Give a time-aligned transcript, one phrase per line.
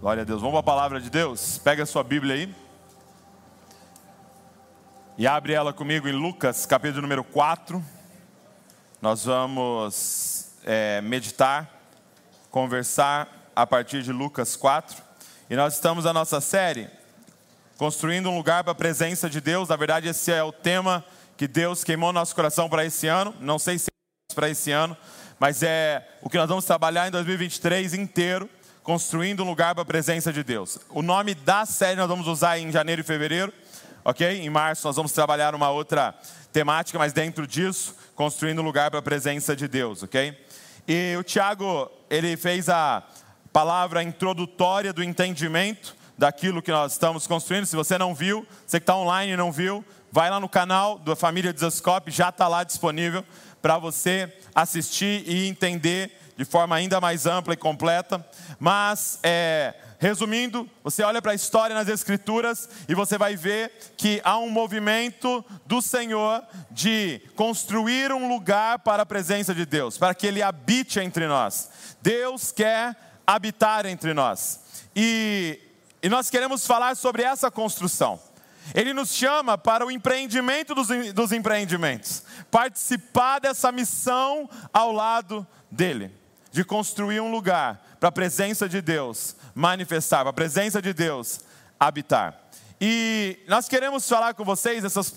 [0.00, 0.40] Glória a Deus.
[0.40, 1.58] Vamos para a palavra de Deus?
[1.58, 2.54] Pega a sua Bíblia aí.
[5.16, 7.84] E abre ela comigo em Lucas, capítulo número 4.
[9.02, 11.68] Nós vamos é, meditar,
[12.48, 15.02] conversar a partir de Lucas 4.
[15.50, 16.88] E nós estamos na nossa série,
[17.76, 19.68] Construindo um Lugar para a Presença de Deus.
[19.68, 21.04] Na verdade, esse é o tema
[21.36, 23.34] que Deus queimou nosso coração para esse ano.
[23.40, 23.88] Não sei se
[24.30, 24.96] é para esse ano,
[25.40, 28.48] mas é o que nós vamos trabalhar em 2023 inteiro
[28.88, 30.78] construindo um lugar para a presença de Deus.
[30.88, 33.52] O nome da série nós vamos usar em janeiro e fevereiro,
[34.02, 34.40] ok?
[34.40, 36.14] Em março nós vamos trabalhar uma outra
[36.54, 40.34] temática, mas dentro disso, construindo um lugar para a presença de Deus, ok?
[40.88, 43.02] E o Tiago, ele fez a
[43.52, 47.66] palavra introdutória do entendimento daquilo que nós estamos construindo.
[47.66, 50.98] Se você não viu, você que está online e não viu, vai lá no canal
[50.98, 53.22] da família Desascope, já está lá disponível
[53.60, 58.24] para você assistir e entender de forma ainda mais ampla e completa.
[58.60, 64.20] Mas, é, resumindo, você olha para a história nas Escrituras e você vai ver que
[64.22, 70.14] há um movimento do Senhor de construir um lugar para a presença de Deus, para
[70.14, 71.70] que Ele habite entre nós.
[72.00, 74.60] Deus quer habitar entre nós.
[74.94, 75.58] E,
[76.00, 78.20] e nós queremos falar sobre essa construção.
[78.76, 86.17] Ele nos chama para o empreendimento dos, dos empreendimentos, participar dessa missão ao lado dele
[86.50, 91.40] de construir um lugar para a presença de Deus manifestar, para a presença de Deus
[91.78, 92.38] habitar.
[92.80, 95.12] E nós queremos falar com vocês essas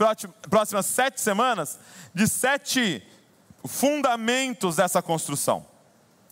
[0.49, 1.79] próximas sete semanas
[2.13, 3.05] de sete
[3.65, 5.65] fundamentos dessa construção,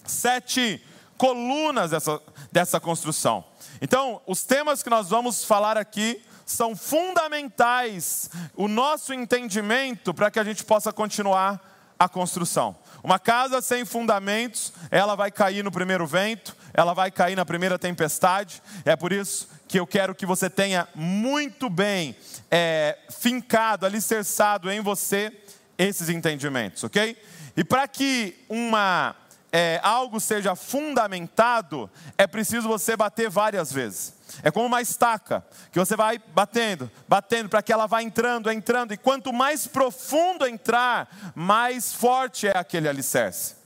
[0.04, 0.84] sete
[1.18, 2.20] colunas dessa,
[2.52, 3.44] dessa construção.
[3.82, 10.40] Então, os temas que nós vamos falar aqui são fundamentais, o nosso entendimento para que
[10.40, 12.76] a gente possa continuar a construção.
[13.04, 17.78] Uma casa sem fundamentos, ela vai cair no primeiro vento, ela vai cair na primeira
[17.78, 18.64] tempestade.
[18.86, 22.16] É por isso que eu quero que você tenha muito bem
[22.50, 25.32] é, fincado, alicerçado em você
[25.78, 27.22] esses entendimentos, ok?
[27.56, 29.16] E para que uma
[29.52, 34.14] é, algo seja fundamentado, é preciso você bater várias vezes.
[34.44, 38.94] É como uma estaca, que você vai batendo, batendo, para que ela vá entrando, entrando,
[38.94, 43.59] e quanto mais profundo entrar, mais forte é aquele alicerce.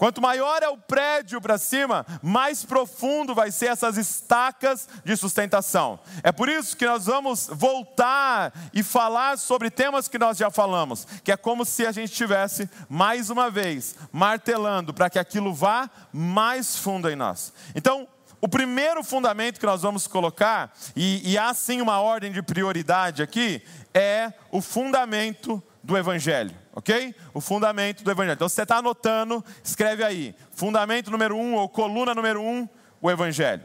[0.00, 6.00] Quanto maior é o prédio para cima, mais profundo vai ser essas estacas de sustentação.
[6.22, 11.06] É por isso que nós vamos voltar e falar sobre temas que nós já falamos,
[11.22, 15.90] que é como se a gente estivesse mais uma vez martelando para que aquilo vá
[16.10, 17.52] mais fundo em nós.
[17.74, 18.08] Então,
[18.40, 23.22] o primeiro fundamento que nós vamos colocar, e, e há sim uma ordem de prioridade
[23.22, 23.62] aqui,
[23.92, 27.14] é o fundamento do Evangelho, ok?
[27.34, 28.34] O fundamento do Evangelho.
[28.34, 32.68] Então, se você está anotando, escreve aí: fundamento número um, ou coluna número um,
[33.00, 33.62] o Evangelho.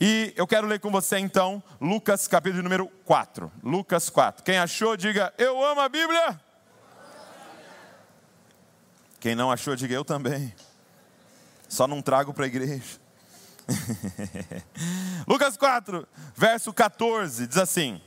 [0.00, 3.50] E eu quero ler com você então Lucas capítulo número 4.
[3.62, 4.42] Lucas 4.
[4.42, 6.40] Quem achou, diga eu amo a Bíblia.
[9.20, 10.52] Quem não achou, diga eu também.
[11.68, 13.00] Só não trago para a igreja.
[15.26, 18.00] Lucas 4, verso 14, diz assim: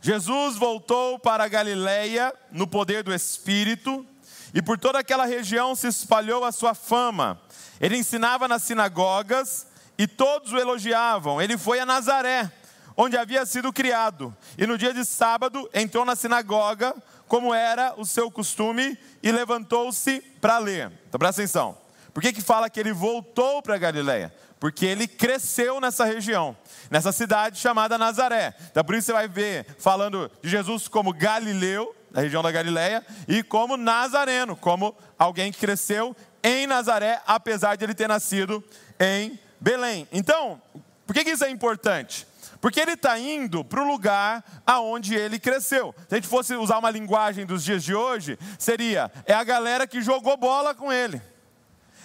[0.00, 4.06] Jesus voltou para a Galileia no poder do Espírito,
[4.54, 7.40] e por toda aquela região se espalhou a sua fama.
[7.80, 9.66] Ele ensinava nas sinagogas
[9.98, 11.42] e todos o elogiavam.
[11.42, 12.50] Ele foi a Nazaré,
[12.96, 16.94] onde havia sido criado, e no dia de sábado entrou na sinagoga,
[17.28, 20.92] como era o seu costume, e levantou-se para ler.
[21.08, 21.76] Então presta atenção.
[22.14, 24.32] Por que, que fala que ele voltou para a Galileia?
[24.58, 26.56] Porque ele cresceu nessa região,
[26.90, 28.54] nessa cidade chamada Nazaré.
[28.70, 33.04] Então por isso você vai ver falando de Jesus como Galileu, da região da Galileia,
[33.28, 38.64] e como Nazareno, como alguém que cresceu em Nazaré, apesar de ele ter nascido
[38.98, 40.08] em Belém.
[40.10, 40.60] Então,
[41.06, 42.26] por que, que isso é importante?
[42.60, 45.94] Porque ele está indo para o lugar aonde ele cresceu.
[46.08, 49.86] Se a gente fosse usar uma linguagem dos dias de hoje, seria: é a galera
[49.86, 51.20] que jogou bola com ele.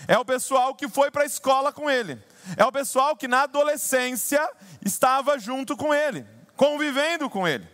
[0.07, 2.19] É o pessoal que foi para a escola com ele.
[2.57, 4.47] É o pessoal que na adolescência
[4.83, 6.25] estava junto com ele,
[6.55, 7.67] convivendo com ele.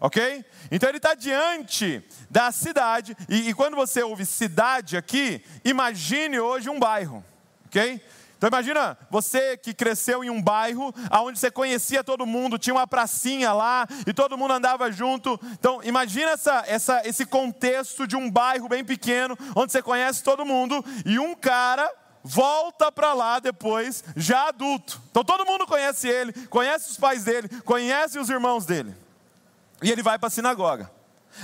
[0.00, 0.44] Ok?
[0.70, 6.70] Então ele está diante da cidade, e, e, quando você ouve cidade aqui, imagine hoje
[6.70, 7.22] um bairro.
[7.66, 8.02] Ok?
[8.40, 12.86] Então imagina você que cresceu em um bairro onde você conhecia todo mundo, tinha uma
[12.86, 15.38] pracinha lá e todo mundo andava junto.
[15.52, 20.46] Então imagina essa, essa, esse contexto de um bairro bem pequeno, onde você conhece todo
[20.46, 21.86] mundo, e um cara
[22.22, 25.00] volta para lá depois, já adulto.
[25.10, 28.94] Então todo mundo conhece ele, conhece os pais dele, conhece os irmãos dele.
[29.82, 30.90] E ele vai para a sinagoga.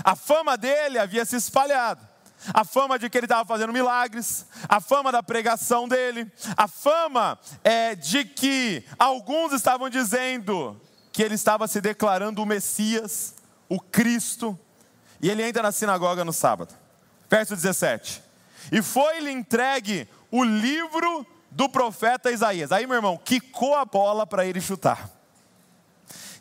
[0.04, 2.06] A fama dele havia se espalhado.
[2.52, 7.38] a fama de que ele estava fazendo milagres, a fama da pregação dele, a fama
[7.64, 10.80] é, de que alguns estavam dizendo
[11.12, 13.34] que ele estava se declarando o Messias,
[13.68, 14.58] o Cristo,
[15.20, 16.74] e ele entra na sinagoga no sábado.
[17.28, 18.22] Verso 17:
[18.70, 22.72] E foi-lhe entregue o livro do profeta Isaías.
[22.72, 25.10] Aí, meu irmão, quicou a bola para ele chutar.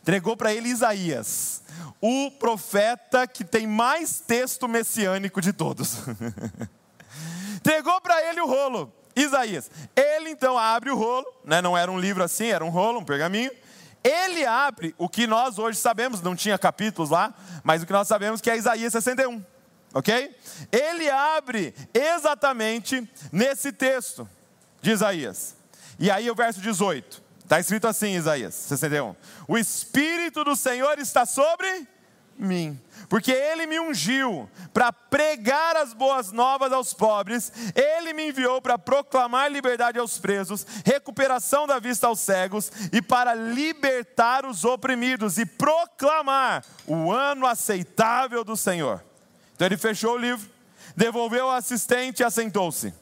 [0.02, 1.64] Entregou para ele Isaías
[2.00, 5.98] o profeta que tem mais texto messiânico de todos.
[7.58, 9.72] Entregou para ele o rolo, Isaías.
[9.96, 11.62] Ele então abre o rolo, né?
[11.62, 13.50] não era um livro assim, era um rolo, um pergaminho.
[14.04, 17.34] Ele abre o que nós hoje sabemos, não tinha capítulos lá,
[17.64, 19.44] mas o que nós sabemos que é Isaías 61,
[19.96, 20.36] ok?
[20.74, 24.28] Ele abre exatamente nesse texto
[24.82, 25.56] de Isaías.
[25.98, 29.16] E aí o verso 18, está escrito assim, Isaías 61.
[29.48, 31.88] O Espírito do Senhor está sobre
[32.38, 32.78] mim,
[33.08, 38.78] porque Ele me ungiu para pregar as boas novas aos pobres, Ele me enviou para
[38.78, 45.46] proclamar liberdade aos presos, recuperação da vista aos cegos e para libertar os oprimidos e
[45.46, 49.02] proclamar o ano aceitável do Senhor.
[49.56, 50.50] Então ele fechou o livro,
[50.96, 52.94] devolveu o assistente e assentou-se.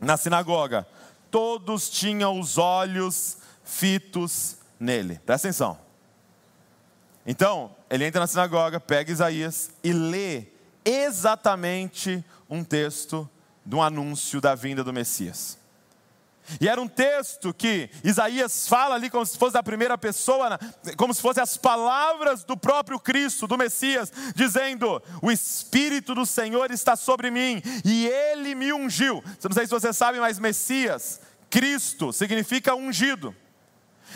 [0.00, 0.86] Na sinagoga,
[1.30, 5.20] todos tinham os olhos fitos nele.
[5.24, 5.78] Presta atenção.
[7.26, 10.46] Então, ele entra na sinagoga, pega Isaías e lê
[10.84, 13.28] exatamente um texto
[13.64, 15.58] de um anúncio da vinda do Messias.
[16.60, 20.58] E era um texto que Isaías fala ali como se fosse da primeira pessoa,
[20.96, 26.70] como se fossem as palavras do próprio Cristo, do Messias, dizendo: O Espírito do Senhor
[26.70, 29.22] está sobre mim e ele me ungiu.
[29.42, 33.34] Não sei se você sabe, mas Messias, Cristo, significa ungido.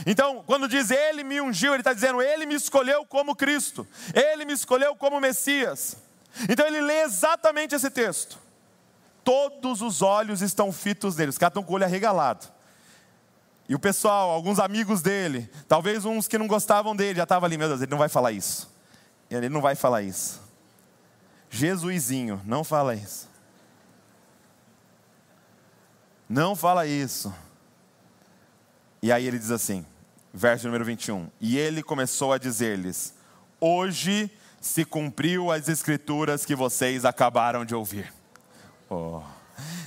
[0.07, 4.45] Então, quando diz Ele me ungiu, Ele está dizendo Ele me escolheu como Cristo, Ele
[4.45, 5.97] me escolheu como Messias.
[6.49, 8.39] Então, ele lê exatamente esse texto.
[9.29, 12.47] Todos os olhos estão fitos nele, os caras estão com o olho arregalado.
[13.69, 17.59] E o pessoal, alguns amigos dele, talvez uns que não gostavam dele, já estavam ali,
[17.59, 18.75] meu Deus, ele não vai falar isso.
[19.31, 20.41] Ele não vai falar isso.
[21.51, 23.29] Jesuizinho, não fala isso.
[26.27, 27.31] Não fala isso.
[29.03, 29.85] E aí ele diz assim,
[30.33, 31.29] verso número 21.
[31.39, 33.13] E ele começou a dizer-lhes:
[33.61, 38.17] Hoje se cumpriu as escrituras que vocês acabaram de ouvir.
[38.89, 39.21] Oh.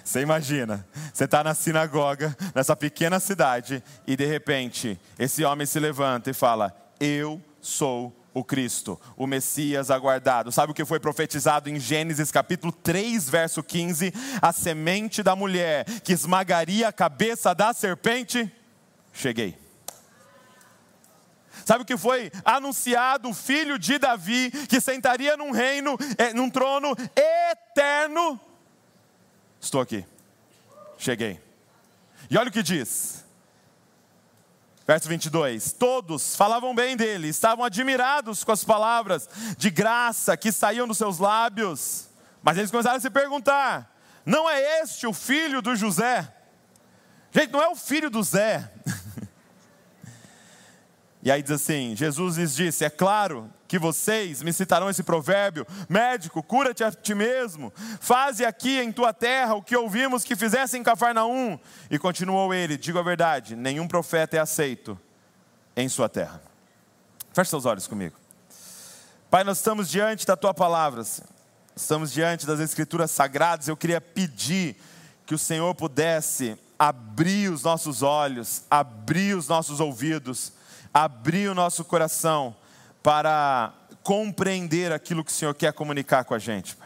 [0.03, 5.79] Você imagina, você está na sinagoga, nessa pequena cidade, e de repente esse homem se
[5.79, 10.51] levanta e fala: Eu sou o Cristo, o Messias aguardado.
[10.51, 14.13] Sabe o que foi profetizado em Gênesis capítulo 3, verso 15?
[14.41, 18.51] A semente da mulher que esmagaria a cabeça da serpente?
[19.13, 19.57] cheguei.
[21.65, 23.29] Sabe o que foi anunciado?
[23.29, 28.39] O filho de Davi, que sentaria num reino, é, num trono eterno.
[29.61, 30.03] Estou aqui,
[30.97, 31.39] cheguei.
[32.31, 33.23] E olha o que diz,
[34.87, 40.87] verso 22: Todos falavam bem dele, estavam admirados com as palavras de graça que saíam
[40.87, 42.09] dos seus lábios,
[42.41, 46.33] mas eles começaram a se perguntar: Não é este o filho do José?
[47.31, 48.69] Gente, não é o filho do Zé.
[51.21, 55.65] e aí diz assim: Jesus lhes disse: É claro que vocês me citarão esse provérbio:
[55.87, 57.71] Médico, cura-te a ti mesmo.
[58.01, 61.57] Faze aqui em tua terra o que ouvimos que fizesse em Cafarnaum.
[61.89, 64.99] E continuou ele: Digo a verdade, nenhum profeta é aceito
[65.73, 66.41] em sua terra.
[67.31, 68.17] Feche seus olhos comigo.
[69.29, 71.01] Pai, nós estamos diante da tua palavra,
[71.73, 73.69] estamos diante das escrituras sagradas.
[73.69, 74.75] Eu queria pedir
[75.25, 80.51] que o Senhor pudesse abrir os nossos olhos, abrir os nossos ouvidos,
[80.93, 82.53] abrir o nosso coração
[83.01, 86.77] para compreender aquilo que o Senhor quer comunicar com a gente.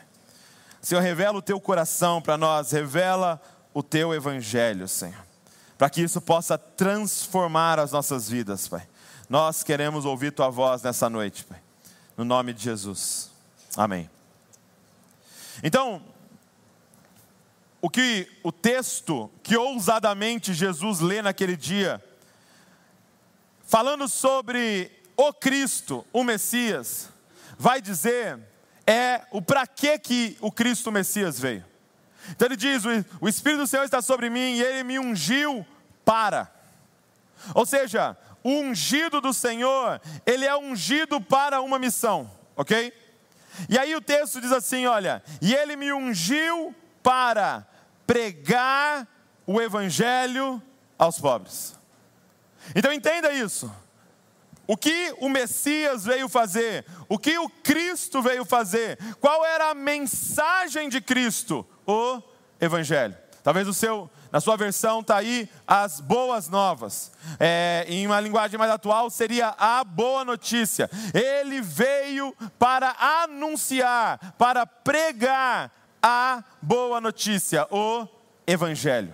[0.81, 3.41] Senhor, revela o teu coração para nós, revela
[3.73, 5.25] o teu evangelho, Senhor,
[5.77, 8.87] para que isso possa transformar as nossas vidas, Pai.
[9.27, 11.59] Nós queremos ouvir tua voz nessa noite, Pai.
[12.15, 13.31] No nome de Jesus.
[13.75, 14.09] Amém.
[15.63, 16.01] Então,
[17.81, 22.03] o que o texto que ousadamente Jesus lê naquele dia,
[23.65, 27.09] falando sobre o Cristo, o Messias,
[27.57, 28.39] vai dizer
[28.87, 31.65] é o para que que o Cristo o Messias veio.
[32.29, 32.83] Então ele diz:
[33.19, 35.65] o Espírito do Senhor está sobre mim e ele me ungiu
[36.03, 36.51] para.
[37.53, 42.93] Ou seja, o ungido do Senhor, ele é ungido para uma missão, ok?
[43.69, 47.65] E aí o texto diz assim: olha, e ele me ungiu para
[48.05, 49.07] pregar
[49.45, 50.61] o evangelho
[50.97, 51.75] aos pobres.
[52.75, 53.71] Então entenda isso.
[54.67, 56.85] O que o Messias veio fazer?
[57.07, 58.97] O que o Cristo veio fazer?
[59.19, 61.65] Qual era a mensagem de Cristo?
[61.85, 62.21] O
[62.59, 63.15] Evangelho.
[63.43, 67.11] Talvez o seu, na sua versão está aí as boas novas.
[67.39, 70.89] É, em uma linguagem mais atual seria a boa notícia.
[71.13, 78.07] Ele veio para anunciar, para pregar a boa notícia, o
[78.47, 79.13] Evangelho.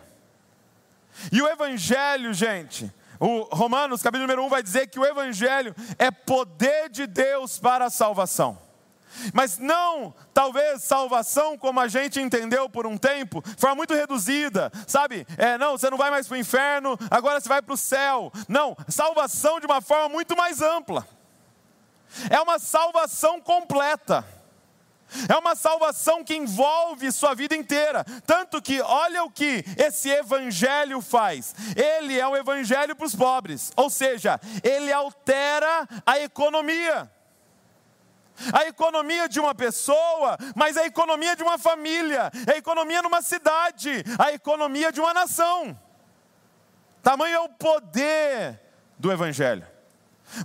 [1.29, 2.89] E o Evangelho, gente,
[3.21, 7.85] o Romanos, capítulo número 1, vai dizer que o Evangelho é poder de Deus para
[7.85, 8.57] a salvação.
[9.31, 14.71] Mas não, talvez, salvação como a gente entendeu por um tempo, de forma muito reduzida,
[14.87, 15.27] sabe?
[15.37, 18.31] É, não, você não vai mais para o inferno, agora você vai para o céu.
[18.47, 21.07] Não, salvação de uma forma muito mais ampla.
[22.27, 24.25] É uma salvação completa.
[25.27, 28.03] É uma salvação que envolve sua vida inteira.
[28.25, 31.55] Tanto que, olha o que esse evangelho faz.
[31.75, 33.71] Ele é o evangelho para os pobres.
[33.75, 37.09] Ou seja, ele altera a economia.
[38.53, 44.03] A economia de uma pessoa, mas a economia de uma família, a economia numa cidade,
[44.17, 45.77] a economia de uma nação.
[47.03, 48.59] Tamanho é o poder
[48.97, 49.65] do Evangelho.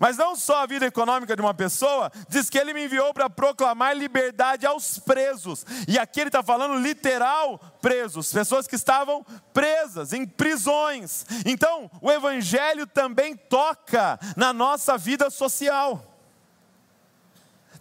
[0.01, 3.31] Mas não só a vida econômica de uma pessoa, diz que ele me enviou para
[3.31, 5.65] proclamar liberdade aos presos.
[5.87, 11.25] E aqui ele está falando literal presos, pessoas que estavam presas em prisões.
[11.45, 16.16] Então, o Evangelho também toca na nossa vida social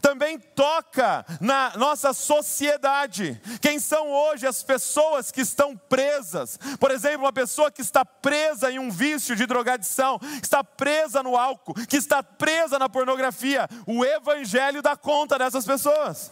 [0.06, 3.42] também toca na nossa sociedade.
[3.60, 6.60] Quem são hoje as pessoas que estão presas?
[6.80, 11.36] Por exemplo, uma pessoa que está presa em um vício de drogadição, está presa no
[11.36, 13.68] álcool, que está presa na pornografia.
[13.88, 16.32] O Evangelho dá conta dessas pessoas.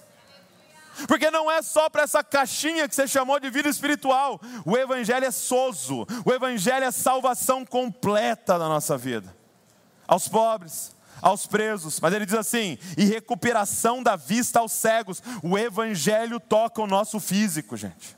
[1.08, 4.39] Porque não é só para essa caixinha que você chamou de vida espiritual.
[4.63, 6.06] O Evangelho é soso.
[6.24, 9.36] O Evangelho é salvação completa da nossa vida.
[10.08, 15.24] Aos pobres, aos presos, mas ele diz assim: e recuperação da vista aos cegos.
[15.42, 18.18] O Evangelho toca o nosso físico, gente.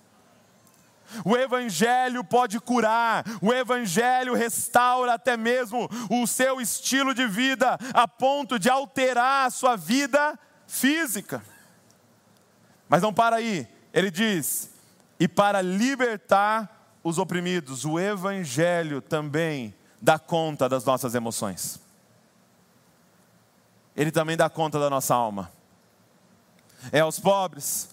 [1.24, 8.08] O Evangelho pode curar, o Evangelho restaura até mesmo o seu estilo de vida, a
[8.08, 11.44] ponto de alterar a sua vida física.
[12.90, 14.72] Mas não para aí, ele diz:
[15.20, 21.85] e para libertar os oprimidos, o Evangelho também dá conta das nossas emoções.
[23.96, 25.52] Ele também dá conta da nossa alma.
[26.92, 27.90] É aos pobres,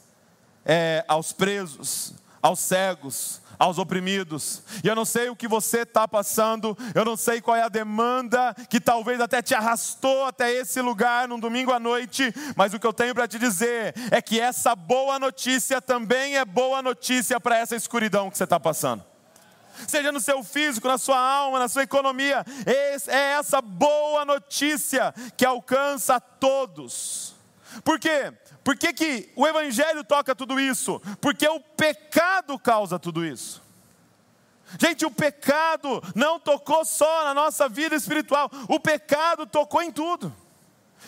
[0.64, 4.62] é aos presos, aos cegos, aos oprimidos.
[4.82, 7.68] E eu não sei o que você está passando, eu não sei qual é a
[7.68, 12.80] demanda que talvez até te arrastou até esse lugar num domingo à noite, mas o
[12.80, 17.38] que eu tenho para te dizer é que essa boa notícia também é boa notícia
[17.38, 19.11] para essa escuridão que você está passando
[19.86, 22.44] seja no seu físico, na sua alma, na sua economia.
[22.66, 27.34] É essa boa notícia que alcança a todos.
[27.84, 28.32] Por quê?
[28.62, 31.00] Por que, que o Evangelho toca tudo isso?
[31.20, 33.62] Porque o pecado causa tudo isso.
[34.78, 40.34] Gente, o pecado não tocou só na nossa vida espiritual, o pecado tocou em tudo.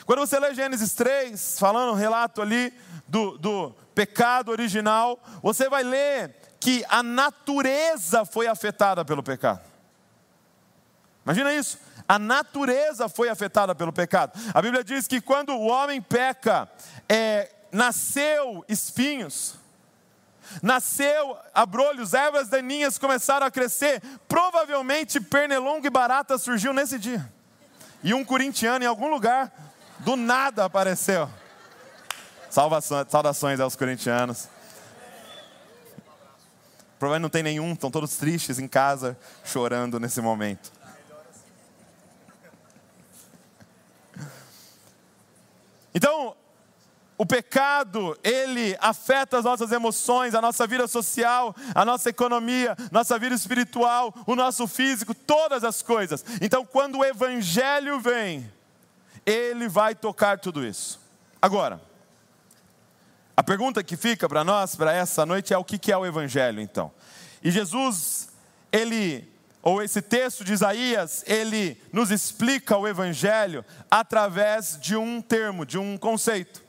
[0.04, 2.74] Quando você lê Gênesis 3, falando um relato ali
[3.06, 9.60] do, do pecado original, você vai ler que a natureza foi afetada pelo pecado.
[11.22, 11.78] Imagina isso.
[12.08, 14.32] A natureza foi afetada pelo pecado.
[14.54, 16.66] A Bíblia diz que quando o homem peca,
[17.06, 19.56] é, nasceu espinhos,
[20.62, 24.00] nasceu abrolhos, ervas daninhas começaram a crescer.
[24.26, 27.30] Provavelmente pernilongo e barata surgiu nesse dia.
[28.02, 29.52] E um corintiano em algum lugar,
[29.98, 31.28] do nada apareceu.
[32.48, 34.53] Saudações aos corintianos.
[36.98, 40.72] Provavelmente não tem nenhum, estão todos tristes em casa, chorando nesse momento.
[45.94, 46.34] Então,
[47.16, 53.16] o pecado, ele afeta as nossas emoções, a nossa vida social, a nossa economia, nossa
[53.18, 56.24] vida espiritual, o nosso físico, todas as coisas.
[56.40, 58.50] Então, quando o evangelho vem,
[59.24, 61.00] ele vai tocar tudo isso.
[61.40, 61.80] Agora,
[63.36, 66.60] a pergunta que fica para nós, para essa noite, é o que é o Evangelho,
[66.60, 66.92] então.
[67.42, 68.28] E Jesus,
[68.70, 69.28] ele,
[69.62, 75.78] ou esse texto de Isaías, ele nos explica o Evangelho através de um termo, de
[75.78, 76.62] um conceito.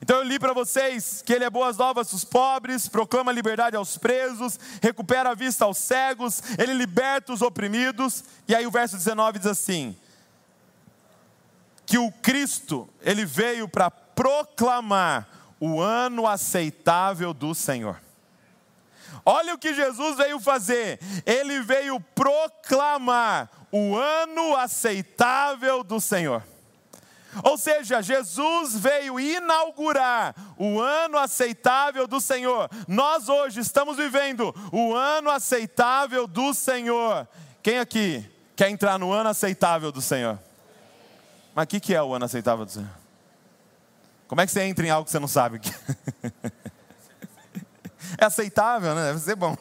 [0.00, 3.76] Então eu li para vocês que ele é boas novas para os pobres, proclama liberdade
[3.76, 8.24] aos presos, recupera a vista aos cegos, ele liberta os oprimidos.
[8.48, 9.96] E aí o verso 19 diz assim:
[11.86, 15.28] que o Cristo, ele veio para proclamar
[15.64, 18.02] o ano aceitável do Senhor.
[19.24, 20.98] Olha o que Jesus veio fazer.
[21.24, 26.42] Ele veio proclamar o ano aceitável do Senhor.
[27.44, 32.68] Ou seja, Jesus veio inaugurar o ano aceitável do Senhor.
[32.88, 37.28] Nós hoje estamos vivendo o ano aceitável do Senhor.
[37.62, 40.40] Quem aqui quer entrar no ano aceitável do Senhor?
[41.54, 43.01] Mas o que, que é o ano aceitável do Senhor?
[44.32, 45.60] Como é que você entra em algo que você não sabe?
[48.18, 49.06] É aceitável, né?
[49.06, 49.56] Deve ser bom.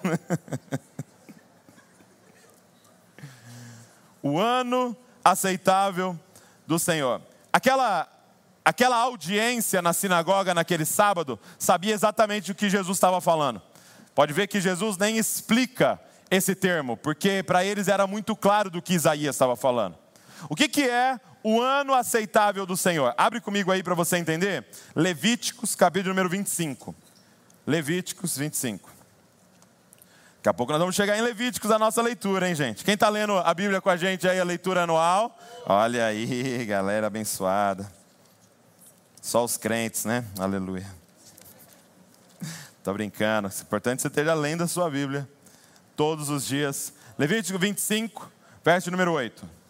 [4.22, 6.20] O ano aceitável
[6.68, 7.22] do Senhor.
[7.52, 8.08] Aquela,
[8.64, 13.62] aquela audiência na sinagoga naquele sábado sabia exatamente o que Jesus estava falando.
[14.14, 16.00] Pode ver que Jesus nem explica
[16.30, 19.98] esse termo, porque para eles era muito claro do que Isaías estava falando.
[20.50, 23.14] O que, que é o ano aceitável do Senhor?
[23.18, 24.66] Abre comigo aí para você entender.
[24.96, 26.96] Levíticos, capítulo número 25.
[27.66, 28.90] Levíticos 25.
[30.38, 32.84] Daqui a pouco nós vamos chegar em Levíticos a nossa leitura, hein, gente?
[32.84, 35.38] Quem está lendo a Bíblia com a gente aí, a leitura anual?
[35.68, 37.92] Olha aí, galera abençoada.
[39.22, 40.26] Só os crentes, né?
[40.40, 40.88] Aleluia.
[42.76, 43.50] Estou brincando.
[43.50, 45.30] É importante você esteja lendo a sua Bíblia
[45.96, 46.92] todos os dias.
[47.20, 48.32] Levítico 25,
[48.64, 49.61] verso número 8.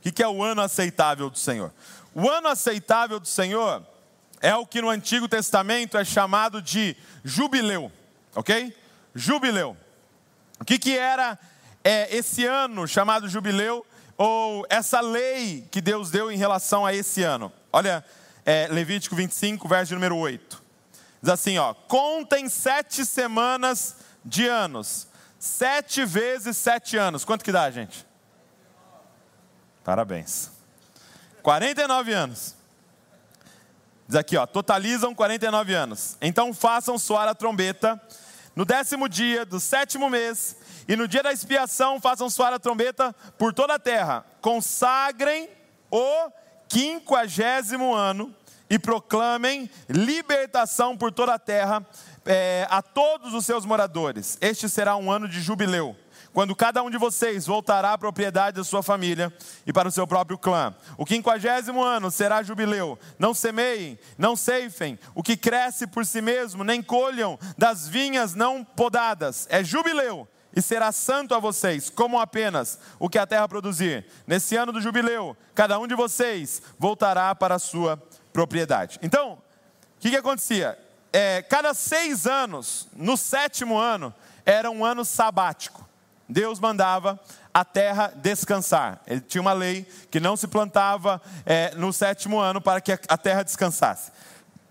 [0.00, 1.72] O que é o ano aceitável do Senhor?
[2.14, 3.86] O ano aceitável do Senhor
[4.40, 7.92] é o que no Antigo Testamento é chamado de jubileu,
[8.34, 8.74] ok?
[9.14, 9.76] Jubileu.
[10.58, 11.38] O que, que era
[11.84, 13.84] é, esse ano chamado jubileu,
[14.16, 17.52] ou essa lei que Deus deu em relação a esse ano?
[17.72, 18.04] Olha,
[18.44, 20.62] é, Levítico 25, verso número 8.
[21.22, 25.06] Diz assim: ó, contem sete semanas de anos.
[25.38, 27.24] Sete vezes sete anos.
[27.24, 28.06] Quanto que dá, gente?
[29.90, 30.52] Parabéns.
[31.42, 32.54] 49 anos.
[34.06, 36.16] Diz aqui, ó, totalizam 49 anos.
[36.20, 38.00] Então façam soar a trombeta
[38.54, 40.56] no décimo dia do sétimo mês,
[40.86, 44.24] e no dia da expiação façam soar a trombeta por toda a terra.
[44.40, 45.48] Consagrem
[45.90, 46.30] o
[46.68, 48.32] quinquagésimo ano
[48.70, 51.84] e proclamem libertação por toda a terra
[52.24, 54.38] é, a todos os seus moradores.
[54.40, 55.96] Este será um ano de jubileu
[56.32, 59.32] quando cada um de vocês voltará à propriedade da sua família
[59.66, 60.74] e para o seu próprio clã.
[60.96, 62.98] O quinquagésimo ano será jubileu.
[63.18, 68.64] Não semeiem, não ceifem, o que cresce por si mesmo, nem colham das vinhas não
[68.64, 69.46] podadas.
[69.50, 74.06] É jubileu e será santo a vocês, como apenas o que a terra produzir.
[74.26, 78.00] Nesse ano do jubileu, cada um de vocês voltará para a sua
[78.32, 78.98] propriedade.
[79.02, 80.78] Então, o que, que acontecia?
[81.12, 85.89] É, cada seis anos, no sétimo ano, era um ano sabático.
[86.30, 87.18] Deus mandava
[87.52, 89.00] a terra descansar.
[89.06, 93.18] Ele tinha uma lei que não se plantava é, no sétimo ano para que a
[93.18, 94.12] terra descansasse.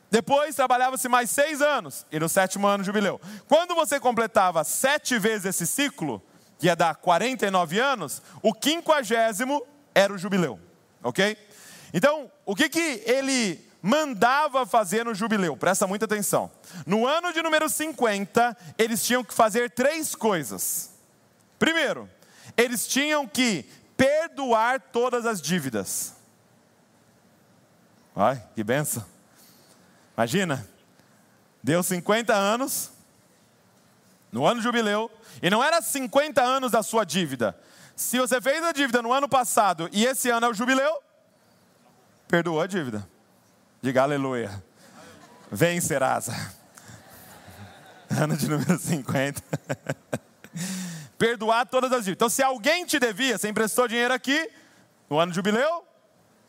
[0.09, 3.21] Depois trabalhava-se mais seis anos, e no sétimo ano jubileu.
[3.47, 6.21] Quando você completava sete vezes esse ciclo,
[6.57, 9.61] que ia dar 49 anos, o quinquagésimo
[9.93, 10.59] era o jubileu,
[11.03, 11.37] ok?
[11.93, 15.55] Então, o que, que ele mandava fazer no jubileu?
[15.55, 16.51] Presta muita atenção.
[16.85, 20.88] No ano de número 50, eles tinham que fazer três coisas.
[21.59, 22.09] Primeiro,
[22.55, 23.65] eles tinham que
[23.97, 26.15] perdoar todas as dívidas.
[28.15, 29.05] Ai, que benção.
[30.15, 30.67] Imagina,
[31.61, 32.91] deu 50 anos,
[34.31, 37.57] no ano jubileu, e não era 50 anos da sua dívida.
[37.95, 41.03] Se você fez a dívida no ano passado e esse ano é o jubileu,
[42.27, 43.07] perdoou a dívida.
[43.81, 44.63] Diga aleluia.
[45.51, 46.29] Vencerás.
[48.11, 49.39] Ano de número 50.
[51.19, 52.15] perdoar todas as dívidas.
[52.15, 54.49] Então, se alguém te devia, você emprestou dinheiro aqui,
[55.09, 55.83] no ano de jubileu,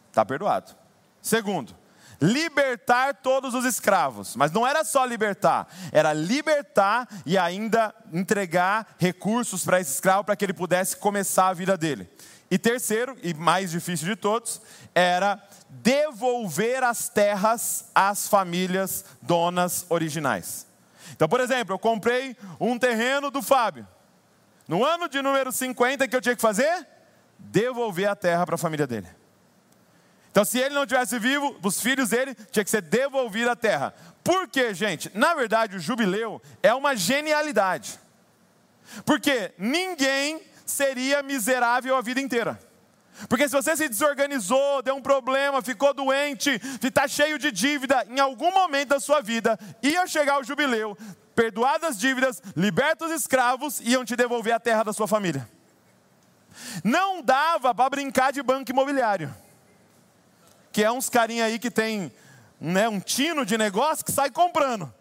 [0.09, 0.74] está perdoado.
[1.20, 1.74] Segundo,
[2.20, 4.37] libertar todos os escravos.
[4.37, 10.37] Mas não era só libertar, era libertar e ainda entregar recursos para esse escravo para
[10.37, 12.09] que ele pudesse começar a vida dele.
[12.48, 14.61] E terceiro, e mais difícil de todos,
[14.94, 20.66] era devolver as terras às famílias donas originais.
[21.12, 23.87] Então, por exemplo, eu comprei um terreno do Fábio.
[24.70, 26.87] No ano de número 50, o que eu tinha que fazer?
[27.37, 29.09] Devolver a terra para a família dele.
[30.30, 33.92] Então, se ele não tivesse vivo, os filhos dele tinha que ser devolvido a terra.
[34.22, 35.11] Por quê, gente?
[35.12, 37.98] Na verdade, o jubileu é uma genialidade.
[39.04, 42.56] Porque ninguém seria miserável a vida inteira.
[43.28, 48.20] Porque se você se desorganizou, deu um problema, ficou doente, está cheio de dívida, em
[48.20, 50.96] algum momento da sua vida ia chegar o jubileu,
[51.40, 55.48] perdoadas as dívidas, liberta os escravos, iam te devolver a terra da sua família.
[56.85, 59.35] Não dava para brincar de banco imobiliário.
[60.70, 62.12] Que é uns carinha aí que tem
[62.61, 64.92] né, um tino de negócio que sai comprando.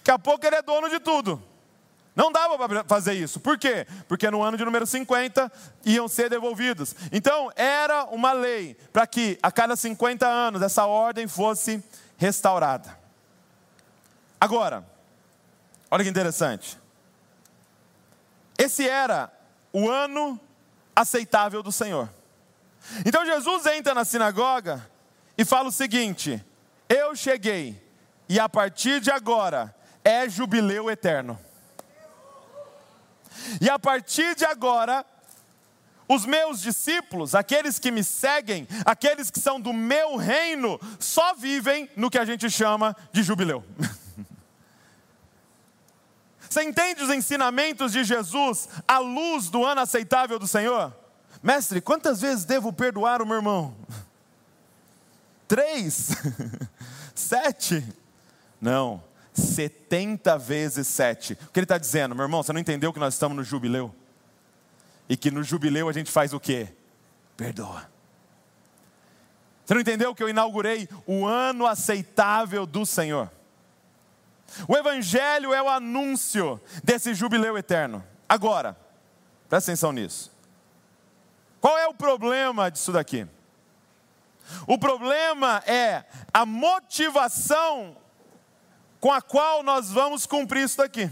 [0.00, 1.42] Daqui a pouco ele é dono de tudo.
[2.14, 3.40] Não dava para fazer isso.
[3.40, 3.86] Por quê?
[4.06, 5.50] Porque no ano de número 50
[5.86, 6.94] iam ser devolvidos.
[7.10, 11.82] Então, era uma lei para que a cada 50 anos essa ordem fosse
[12.18, 12.94] restaurada.
[14.38, 14.84] Agora,
[15.90, 16.78] olha que interessante.
[18.58, 19.32] Esse era
[19.72, 20.40] o ano
[20.94, 22.10] aceitável do Senhor.
[23.04, 24.88] Então Jesus entra na sinagoga
[25.36, 26.44] e fala o seguinte:
[26.88, 27.80] Eu cheguei,
[28.28, 29.74] e a partir de agora
[30.04, 31.38] é jubileu eterno.
[33.60, 35.06] E a partir de agora,
[36.08, 41.88] os meus discípulos, aqueles que me seguem, aqueles que são do meu reino, só vivem
[41.94, 43.64] no que a gente chama de jubileu.
[46.48, 50.94] Você entende os ensinamentos de Jesus à luz do ano aceitável do Senhor?
[51.42, 53.76] Mestre, quantas vezes devo perdoar o meu irmão?
[55.46, 56.10] Três?
[57.14, 57.86] Sete?
[58.60, 61.32] Não, setenta vezes sete.
[61.32, 62.14] O que ele está dizendo?
[62.14, 63.94] Meu irmão, você não entendeu que nós estamos no jubileu?
[65.08, 66.68] E que no jubileu a gente faz o quê?
[67.36, 67.88] Perdoa.
[69.64, 73.30] Você não entendeu que eu inaugurei o ano aceitável do Senhor?
[74.66, 78.04] O Evangelho é o anúncio desse jubileu eterno.
[78.28, 78.76] Agora,
[79.48, 80.32] presta atenção nisso.
[81.60, 83.26] Qual é o problema disso daqui?
[84.66, 87.96] O problema é a motivação
[89.00, 91.10] com a qual nós vamos cumprir isso daqui.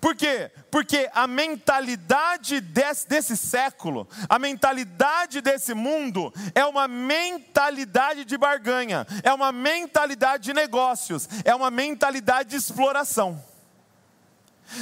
[0.00, 0.50] Por quê?
[0.70, 9.06] Porque a mentalidade desse, desse, século, a mentalidade desse mundo, é uma mentalidade de barganha,
[9.22, 13.42] é uma mentalidade de negócios, é uma mentalidade de exploração.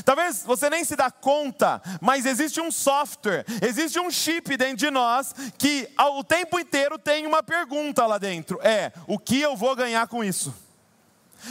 [0.05, 4.91] Talvez você nem se dá conta, mas existe um software, existe um chip dentro de
[4.91, 9.75] nós que o tempo inteiro tem uma pergunta lá dentro: é o que eu vou
[9.75, 10.55] ganhar com isso?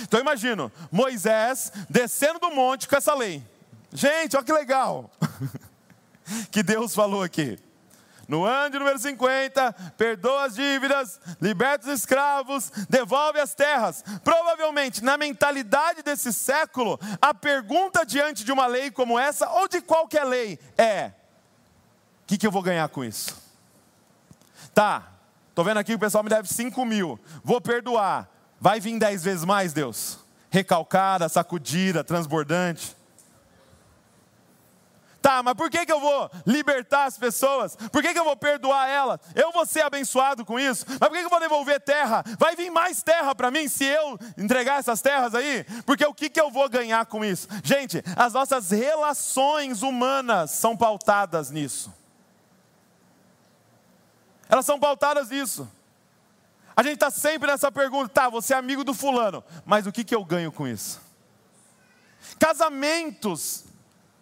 [0.01, 3.43] Então imagino Moisés descendo do monte com essa lei.
[3.93, 5.09] Gente, olha que legal
[6.51, 7.57] que Deus falou aqui.
[8.29, 14.03] No ano de número 50, perdoa as dívidas, liberta os escravos, devolve as terras.
[14.23, 19.81] Provavelmente, na mentalidade desse século, a pergunta diante de uma lei como essa, ou de
[19.81, 21.11] qualquer lei, é:
[22.23, 23.35] o que, que eu vou ganhar com isso?
[24.75, 25.07] Tá,
[25.49, 28.29] estou vendo aqui que o pessoal me deve 5 mil, vou perdoar.
[28.59, 30.19] Vai vir dez vezes mais, Deus?
[30.49, 32.97] Recalcada, sacudida, transbordante.
[35.21, 37.75] Tá, mas por que, que eu vou libertar as pessoas?
[37.75, 39.19] Por que, que eu vou perdoar elas?
[39.35, 40.85] Eu vou ser abençoado com isso?
[40.87, 42.23] Mas por que, que eu vou devolver terra?
[42.37, 45.65] Vai vir mais terra para mim se eu entregar essas terras aí?
[45.85, 47.49] Porque o que, que eu vou ganhar com isso?
[47.63, 51.93] Gente, as nossas relações humanas são pautadas nisso.
[54.47, 55.69] Elas são pautadas nisso.
[56.79, 60.01] A gente está sempre nessa pergunta, tá, você é amigo do fulano, mas o que,
[60.01, 61.01] que eu ganho com isso?
[62.39, 63.65] Casamentos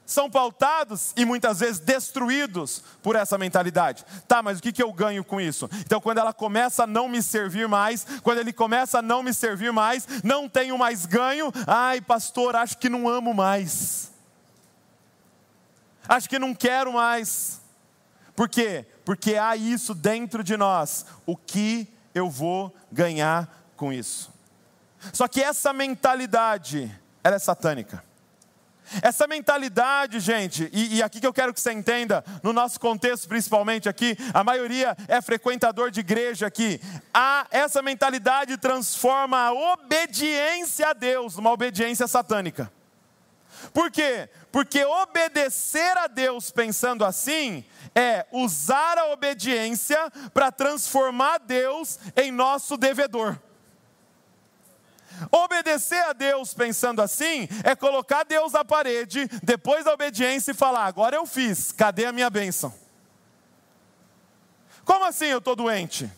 [0.04, 4.04] são pautados e muitas vezes destruídos por essa mentalidade.
[4.28, 5.70] Tá, mas o que, que eu ganho com isso?
[5.82, 9.36] Então, quando ela começa a não me servir mais, quando ele começa a não me
[9.36, 14.12] servir mais, não tenho mais ganho, ai, pastor, acho que não amo mais.
[16.10, 17.62] Acho que não quero mais.
[18.36, 18.84] Por quê?
[19.06, 21.06] Porque há isso dentro de nós.
[21.24, 24.32] O que eu vou ganhar com isso?
[25.14, 26.92] Só que essa mentalidade,
[27.24, 28.04] ela é satânica.
[29.02, 33.28] Essa mentalidade, gente, e, e, aqui que eu quero que você entenda, no nosso contexto
[33.28, 36.80] principalmente aqui, a maioria é frequentador de igreja aqui.
[37.14, 42.72] A, essa mentalidade transforma a obediência a Deus numa obediência satânica.
[43.74, 44.30] Por quê?
[44.52, 52.78] Porque obedecer a Deus pensando assim é usar a obediência para transformar Deus em nosso
[52.78, 53.38] devedor.
[55.32, 60.86] Obedecer a Deus pensando assim é colocar Deus na parede, depois da obediência e falar:
[60.86, 62.74] agora eu fiz, cadê a minha bênção?
[64.86, 66.10] Como assim eu estou doente?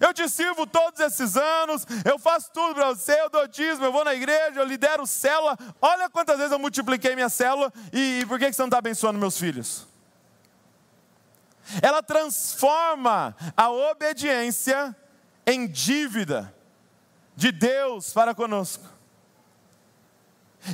[0.00, 3.92] Eu te sirvo todos esses anos, eu faço tudo para você, eu dou dízimo, eu
[3.92, 5.58] vou na igreja, eu lidero célula.
[5.80, 9.18] Olha quantas vezes eu multipliquei minha célula e, e por que você não está abençoando
[9.18, 9.86] meus filhos?
[11.82, 14.96] Ela transforma a obediência
[15.46, 16.52] em dívida
[17.36, 18.84] de Deus para conosco.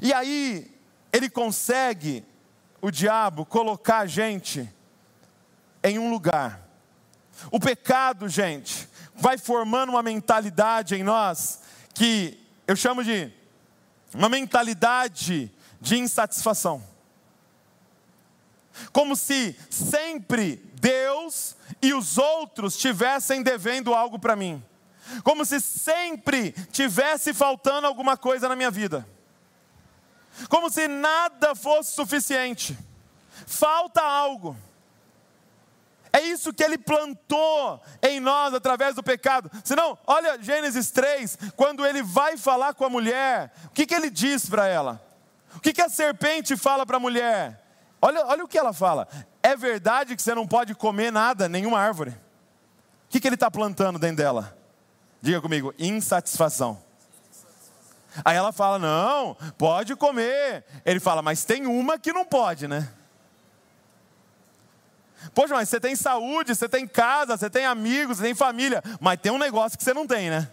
[0.00, 0.72] E aí,
[1.12, 2.24] ele consegue,
[2.80, 4.72] o diabo, colocar a gente
[5.82, 6.60] em um lugar.
[7.50, 11.60] O pecado, gente, vai formando uma mentalidade em nós
[11.94, 13.32] que eu chamo de
[14.14, 15.50] uma mentalidade
[15.80, 16.82] de insatisfação.
[18.92, 24.62] Como se sempre Deus e os outros tivessem devendo algo para mim.
[25.22, 29.06] como se sempre tivesse faltando alguma coisa na minha vida,
[30.48, 32.76] como se nada fosse suficiente,
[33.46, 34.56] falta algo.
[36.16, 39.50] É isso que ele plantou em nós através do pecado.
[39.62, 44.08] Senão, olha Gênesis 3, quando ele vai falar com a mulher, o que, que ele
[44.08, 44.98] diz para ela?
[45.54, 47.62] O que, que a serpente fala para a mulher?
[48.00, 49.06] Olha, olha o que ela fala.
[49.42, 52.12] É verdade que você não pode comer nada, nenhuma árvore.
[52.12, 52.16] O
[53.10, 54.56] que, que ele está plantando dentro dela?
[55.20, 56.82] Diga comigo, insatisfação.
[58.24, 60.64] Aí ela fala: Não, pode comer.
[60.82, 62.88] Ele fala: Mas tem uma que não pode, né?
[65.34, 69.20] Poxa, mas você tem saúde, você tem casa, você tem amigos, você tem família, mas
[69.20, 70.50] tem um negócio que você não tem, né?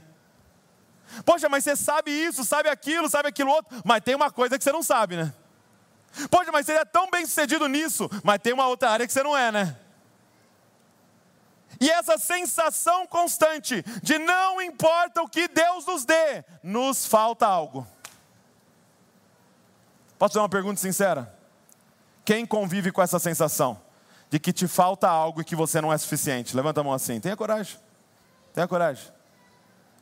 [1.25, 4.63] Poxa, mas você sabe isso, sabe aquilo, sabe aquilo outro, mas tem uma coisa que
[4.63, 5.33] você não sabe, né?
[6.29, 9.23] Poxa, mas você é tão bem sucedido nisso, mas tem uma outra área que você
[9.23, 9.77] não é, né?
[11.79, 17.85] E essa sensação constante de não importa o que Deus nos dê, nos falta algo.
[20.17, 21.37] Posso fazer uma pergunta sincera?
[22.23, 23.81] Quem convive com essa sensação?
[24.33, 26.55] De que te falta algo e que você não é suficiente.
[26.55, 27.19] Levanta a mão assim.
[27.19, 27.77] Tenha coragem.
[28.51, 29.07] Tenha coragem.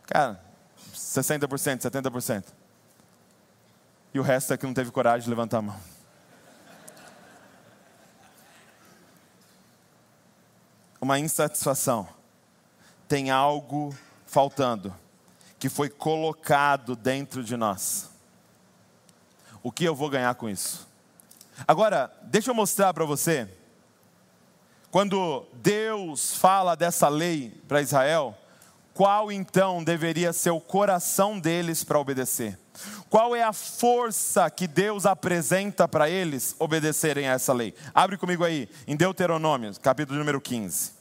[0.07, 0.41] Cara,
[0.95, 2.45] 60%, 70%.
[4.13, 5.77] E o resto é que não teve coragem de levantar a mão.
[11.01, 12.07] Uma insatisfação.
[13.09, 13.93] Tem algo
[14.25, 14.95] faltando
[15.59, 18.09] que foi colocado dentro de nós.
[19.61, 20.87] O que eu vou ganhar com isso?
[21.67, 23.57] Agora, deixa eu mostrar para você
[24.91, 28.37] quando Deus fala dessa lei para Israel,
[28.93, 32.59] qual então deveria ser o coração deles para obedecer?
[33.09, 37.73] Qual é a força que Deus apresenta para eles obedecerem a essa lei?
[37.95, 40.91] Abre comigo aí, em Deuteronômio, capítulo número 15.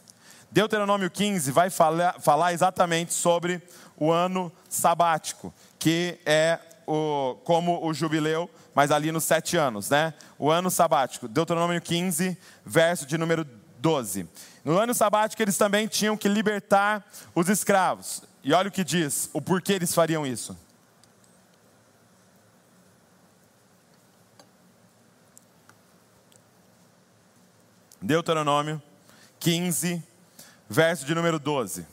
[0.53, 3.61] Deuteronômio 15 vai falar, falar exatamente sobre
[3.97, 10.15] o ano sabático, que é o, como o jubileu, mas ali nos sete anos, né?
[10.39, 11.29] O ano sabático.
[11.29, 13.45] Deuteronômio 15, verso de número
[13.81, 14.29] 12.
[14.65, 18.23] No ano sabático, eles também tinham que libertar os escravos.
[18.45, 20.57] E olha o que diz, o porquê eles fariam isso.
[28.01, 28.83] Deuteronômio
[29.39, 30.03] 15,
[30.69, 31.87] verso de número 12.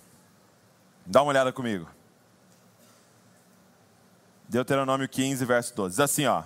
[1.05, 1.89] Dá uma olhada comigo.
[4.47, 5.93] Deuteronômio 15, verso 12.
[5.93, 6.43] Diz assim, ó.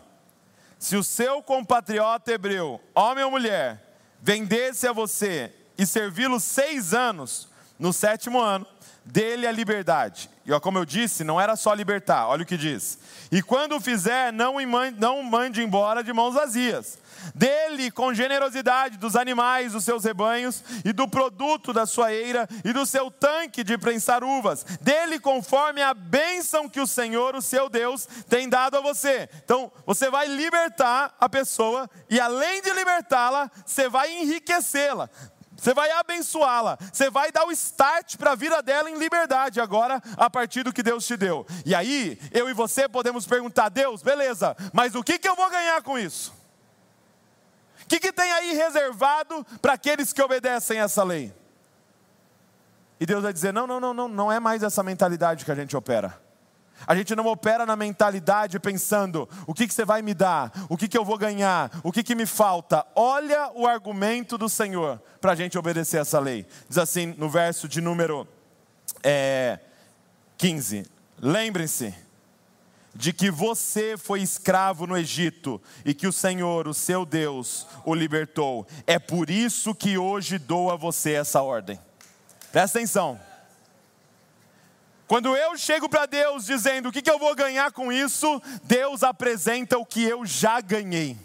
[0.79, 3.90] Se o seu compatriota hebreu, homem ou mulher,
[4.21, 7.49] vendesse a você e servi-lo seis anos,
[7.81, 8.67] no sétimo ano,
[9.03, 10.29] dele a liberdade.
[10.45, 12.99] E ó, como eu disse, não era só libertar, olha o que diz.
[13.31, 14.57] E quando o fizer, não,
[14.97, 16.99] não mande embora de mãos vazias.
[17.33, 22.71] Dele com generosidade dos animais dos seus rebanhos e do produto da sua eira e
[22.71, 24.63] do seu tanque de prensar uvas.
[24.79, 29.27] Dele conforme a bênção que o Senhor, o seu Deus, tem dado a você.
[29.43, 35.09] Então, você vai libertar a pessoa e além de libertá-la, você vai enriquecê-la
[35.61, 40.01] você vai abençoá-la, você vai dar o start para a vida dela em liberdade agora,
[40.17, 41.45] a partir do que Deus te deu.
[41.63, 45.47] E aí, eu e você podemos perguntar: Deus, beleza, mas o que, que eu vou
[45.51, 46.33] ganhar com isso?
[47.83, 51.31] O que, que tem aí reservado para aqueles que obedecem essa lei?
[52.99, 55.55] E Deus vai dizer: não, não, não, não, não é mais essa mentalidade que a
[55.55, 56.19] gente opera.
[56.85, 60.77] A gente não opera na mentalidade pensando: o que, que você vai me dar, o
[60.77, 62.85] que, que eu vou ganhar, o que, que me falta.
[62.95, 66.45] Olha o argumento do Senhor para a gente obedecer essa lei.
[66.67, 68.27] Diz assim no verso de número
[69.03, 69.59] é,
[70.37, 70.85] 15:
[71.19, 71.93] Lembrem-se
[72.93, 77.95] de que você foi escravo no Egito e que o Senhor, o seu Deus, o
[77.95, 78.67] libertou.
[78.85, 81.79] É por isso que hoje dou a você essa ordem.
[82.51, 83.19] Presta atenção.
[85.11, 89.03] Quando eu chego para Deus dizendo o que, que eu vou ganhar com isso, Deus
[89.03, 91.17] apresenta o que eu já ganhei.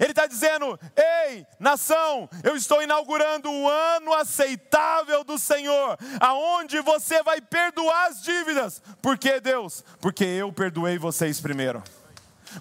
[0.00, 7.22] Ele está dizendo: Ei, nação, eu estou inaugurando o ano aceitável do Senhor, aonde você
[7.22, 8.80] vai perdoar as dívidas.
[9.02, 9.84] Por que, Deus?
[10.00, 11.82] Porque eu perdoei vocês primeiro.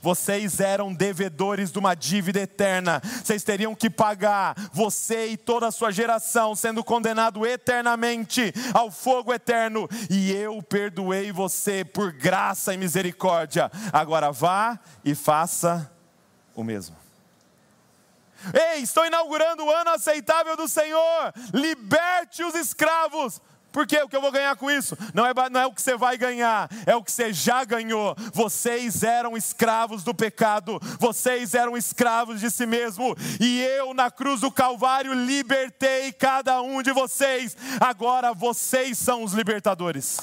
[0.01, 3.01] Vocês eram devedores de uma dívida eterna.
[3.23, 9.33] Vocês teriam que pagar, você e toda a sua geração, sendo condenado eternamente ao fogo
[9.33, 9.87] eterno.
[10.09, 13.71] E eu perdoei você por graça e misericórdia.
[13.91, 15.91] Agora vá e faça
[16.55, 16.95] o mesmo.
[18.53, 21.33] Ei, estou inaugurando o ano aceitável do Senhor.
[21.53, 23.41] Liberte os escravos
[23.77, 24.01] Por quê?
[24.01, 24.97] O que eu vou ganhar com isso?
[25.13, 28.15] Não é, não é o que você vai ganhar, é o que você já ganhou.
[28.33, 34.41] Vocês eram escravos do pecado, vocês eram escravos de si mesmo, e eu na cruz
[34.41, 37.55] do Calvário libertei cada um de vocês.
[37.79, 40.21] Agora vocês são os libertadores.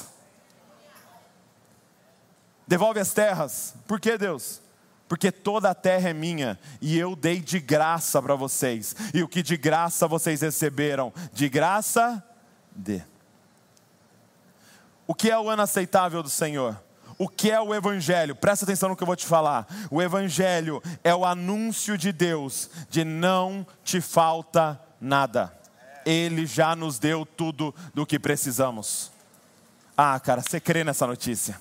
[2.67, 3.73] Devolve as terras.
[3.87, 4.61] Por que, Deus?
[5.07, 8.93] Porque toda a terra é minha e eu dei de graça para vocês.
[9.13, 12.21] E o que de graça vocês receberam, de graça,
[12.75, 13.01] dê.
[15.07, 16.81] O que é o ano aceitável do Senhor?
[17.17, 18.35] O que é o Evangelho?
[18.35, 19.67] Presta atenção no que eu vou te falar.
[19.89, 25.55] O Evangelho é o anúncio de Deus de não te falta nada.
[26.05, 29.11] Ele já nos deu tudo do que precisamos.
[29.97, 31.59] Ah, cara, você crê nessa notícia?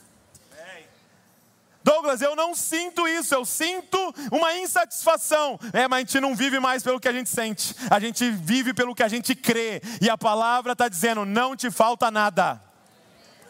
[1.85, 3.99] Douglas, eu não sinto isso, eu sinto
[4.33, 5.61] uma insatisfação.
[5.71, 8.73] É, mas a gente não vive mais pelo que a gente sente, a gente vive
[8.73, 9.83] pelo que a gente crê.
[10.01, 12.61] E a palavra está dizendo: não te falta nada.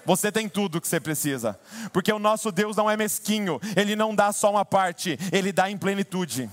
[0.04, 1.58] Você tem tudo o que você precisa,
[1.92, 5.70] porque o nosso Deus não é mesquinho, Ele não dá só uma parte, Ele dá
[5.70, 6.50] em plenitude.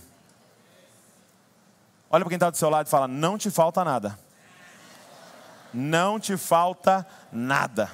[2.10, 4.20] Olha para quem está do seu lado e fala: não te falta nada.
[5.74, 7.90] Não te falta nada.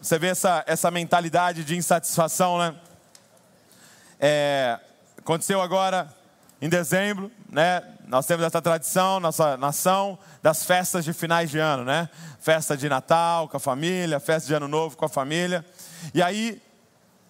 [0.00, 2.76] Você vê essa, essa mentalidade de insatisfação, né?
[4.20, 4.78] É,
[5.18, 6.14] aconteceu agora
[6.60, 7.82] em dezembro, né?
[8.06, 12.08] Nós temos essa tradição, nossa nação, das festas de finais de ano, né?
[12.40, 15.64] Festa de Natal com a família, festa de Ano Novo com a família.
[16.14, 16.62] E aí,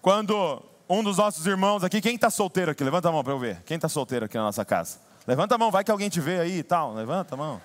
[0.01, 2.83] quando um dos nossos irmãos aqui, quem está solteiro aqui?
[2.83, 3.61] Levanta a mão para eu ver.
[3.65, 4.99] Quem está solteiro aqui na nossa casa?
[5.25, 6.93] Levanta a mão, vai que alguém te vê aí e tal.
[6.93, 7.61] Levanta a mão.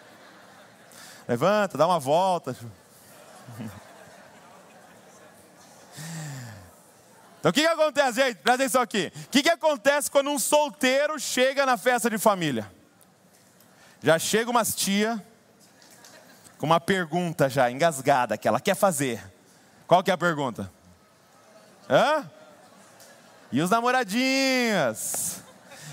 [1.29, 2.57] Levanta, dá uma volta.
[7.43, 8.37] Então o que, que acontece, gente?
[8.37, 9.13] Presta atenção aqui.
[9.17, 12.71] O que, que acontece quando um solteiro chega na festa de família?
[14.01, 15.21] Já chega umas tia
[16.57, 19.21] com uma pergunta já engasgada que ela quer fazer.
[19.89, 20.71] Qual que é a pergunta?
[21.91, 22.31] Hã?
[23.51, 25.43] E os namoradinhas?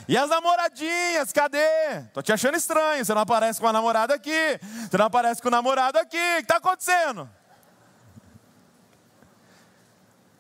[0.08, 2.04] E as namoradinhas, cadê?
[2.14, 5.48] Tô te achando estranho, você não aparece com a namorada aqui, você não aparece com
[5.48, 7.28] o namorado aqui, o que está acontecendo?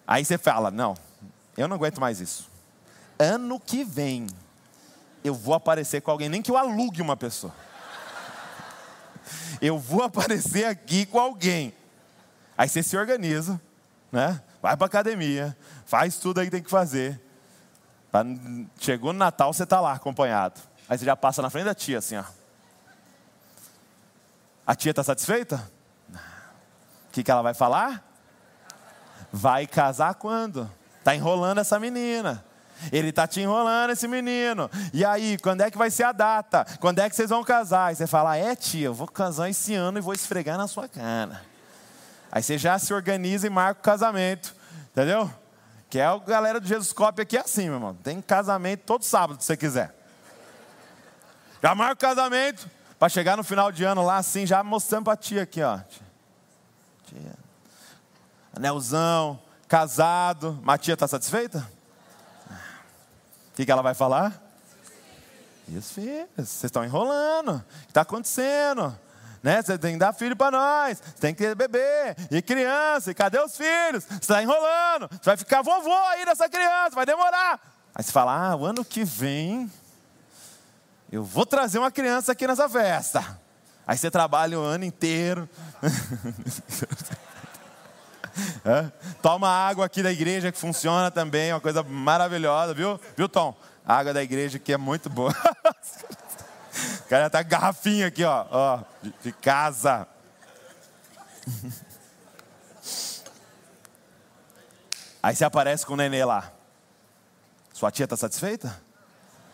[0.09, 0.97] Aí você fala: não,
[1.55, 2.49] eu não aguento mais isso.
[3.19, 4.25] Ano que vem,
[5.23, 7.53] eu vou aparecer com alguém, nem que eu alugue uma pessoa.
[9.61, 11.75] Eu vou aparecer aqui com alguém.
[12.57, 13.61] Aí você se organiza,
[14.11, 14.41] né?
[14.63, 17.21] Vai para academia, faz tudo aí que tem que fazer.
[18.79, 20.59] Chegou no Natal, você está lá acompanhado.
[20.89, 22.23] Aí você já passa na frente da tia assim, ó.
[24.65, 25.71] A tia está satisfeita?
[26.11, 28.08] O que, que ela vai falar?
[29.31, 30.69] Vai casar quando?
[30.99, 32.43] Está enrolando essa menina.
[32.91, 34.69] Ele está te enrolando, esse menino.
[34.93, 36.65] E aí, quando é que vai ser a data?
[36.79, 37.91] Quando é que vocês vão casar?
[37.91, 40.87] E você fala, é tia, eu vou casar esse ano e vou esfregar na sua
[40.87, 41.41] cara.
[42.31, 44.55] Aí você já se organiza e marca o casamento.
[44.91, 45.29] Entendeu?
[45.89, 47.95] Que é a galera do Jesus Cop aqui é assim, meu irmão.
[47.95, 49.93] Tem casamento todo sábado, se você quiser.
[51.61, 55.17] Já marca o casamento, para chegar no final de ano lá assim, já mostrando para
[55.17, 55.79] tia aqui, ó.
[57.05, 57.48] Tia
[58.59, 60.59] anelzão, casado.
[60.61, 61.67] Matia está satisfeita?
[62.49, 64.41] O que, que ela vai falar?
[65.67, 67.55] Isso, filhos, vocês estão enrolando.
[67.55, 68.97] O que está acontecendo?
[69.41, 69.61] Né?
[69.61, 73.13] Você tem que dar filho para nós, você tem que ter bebê e criança, e
[73.13, 74.03] cadê os filhos?
[74.03, 77.59] Você está enrolando, você vai ficar vovô aí dessa criança, vai demorar.
[77.95, 79.71] Aí você fala: ah, o ano que vem
[81.09, 83.39] eu vou trazer uma criança aqui nessa festa.
[83.87, 85.47] Aí você trabalha o ano inteiro.
[88.65, 88.91] É?
[89.21, 92.99] Toma água aqui da igreja que funciona também, uma coisa maravilhosa, viu?
[93.15, 93.55] Viu, Tom?
[93.85, 95.31] A água da igreja que é muito boa.
[97.05, 98.79] o cara tá garrafinha aqui, ó, ó
[99.21, 100.07] de, casa.
[105.21, 106.51] Aí você aparece com o nenê lá.
[107.73, 108.81] Sua tia está satisfeita?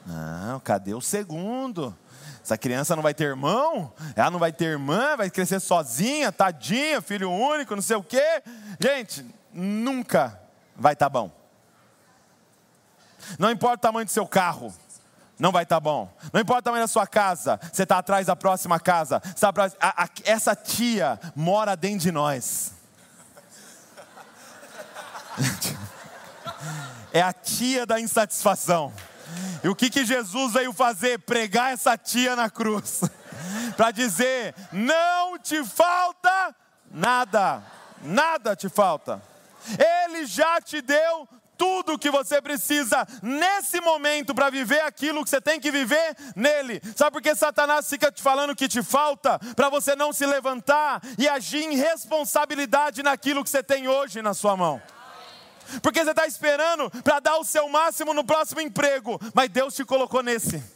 [0.06, 1.98] Não, cadê o segundo?
[2.45, 7.01] Essa criança não vai ter irmão, ela não vai ter irmã, vai crescer sozinha, tadinha,
[7.01, 8.43] filho único, não sei o quê.
[8.79, 10.39] Gente, nunca
[10.75, 11.31] vai estar tá bom.
[13.39, 14.71] Não importa o tamanho do seu carro,
[15.39, 16.08] não vai estar tá bom.
[16.31, 19.19] Não importa o tamanho da sua casa, você está atrás da próxima casa.
[20.23, 22.73] Essa tia mora dentro de nós.
[27.12, 28.91] É a tia da insatisfação.
[29.64, 31.20] E o que, que Jesus veio fazer?
[31.20, 33.02] Pregar essa tia na cruz.
[33.76, 36.56] Para dizer: não te falta
[36.92, 37.63] nada.
[38.02, 39.21] Nada te falta.
[39.80, 45.30] Ele já te deu tudo o que você precisa nesse momento para viver aquilo que
[45.30, 46.82] você tem que viver nele.
[46.96, 49.40] Sabe por que Satanás fica te falando que te falta?
[49.56, 54.34] Para você não se levantar e agir em responsabilidade naquilo que você tem hoje na
[54.34, 54.82] sua mão.
[55.82, 59.86] Porque você está esperando para dar o seu máximo no próximo emprego, mas Deus te
[59.86, 60.76] colocou nesse.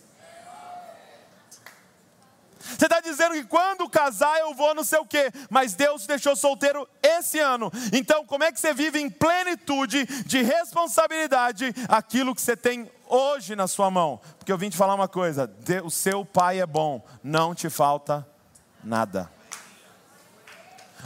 [2.78, 6.08] Você está dizendo que quando casar eu vou não sei o quê, mas Deus te
[6.08, 7.72] deixou solteiro esse ano.
[7.92, 13.56] Então, como é que você vive em plenitude de responsabilidade aquilo que você tem hoje
[13.56, 14.22] na sua mão?
[14.38, 15.52] Porque eu vim te falar uma coisa:
[15.84, 18.28] o seu pai é bom, não te falta
[18.84, 19.30] nada.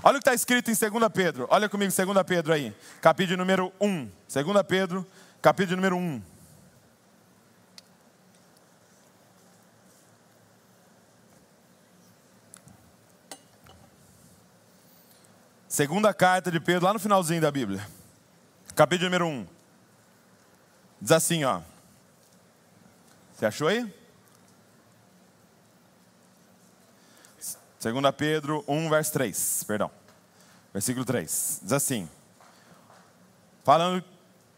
[0.01, 1.47] Olha o que está escrito em 2 Pedro.
[1.49, 2.75] Olha comigo, 2 Pedro aí.
[3.01, 4.09] Capítulo número 1.
[4.33, 5.07] 2 Pedro,
[5.41, 6.21] capítulo número 1.
[15.67, 17.85] Segunda carta de Pedro, lá no finalzinho da Bíblia.
[18.75, 19.47] Capítulo número 1.
[21.01, 21.61] Diz assim, ó.
[23.33, 24.02] Você achou aí?
[27.83, 29.91] Segunda Pedro 1, verso 3, perdão.
[30.71, 31.59] Versículo 3.
[31.63, 32.09] Diz assim:
[33.61, 34.01] Falando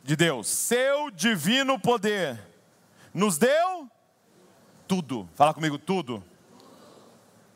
[0.03, 2.39] de Deus, seu divino poder
[3.11, 3.89] nos deu
[4.87, 5.27] tudo.
[5.33, 6.23] Fala comigo, tudo.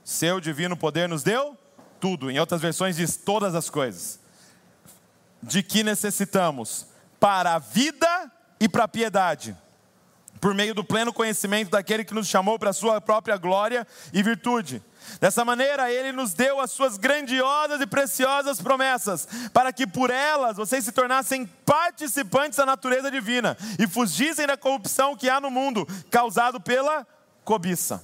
[0.04, 1.56] Seu divino poder nos deu
[2.00, 2.32] tudo.
[2.32, 4.20] Em outras versões diz todas as coisas.
[5.40, 6.88] De que necessitamos
[7.20, 9.56] para a vida e para a piedade,
[10.42, 14.24] por meio do pleno conhecimento daquele que nos chamou para a sua própria glória e
[14.24, 14.82] virtude.
[15.20, 20.58] Dessa maneira, Ele nos deu as suas grandiosas e preciosas promessas, para que por elas
[20.58, 25.88] vocês se tornassem participantes da natureza divina e fugissem da corrupção que há no mundo,
[26.10, 27.06] causado pela
[27.44, 28.04] cobiça.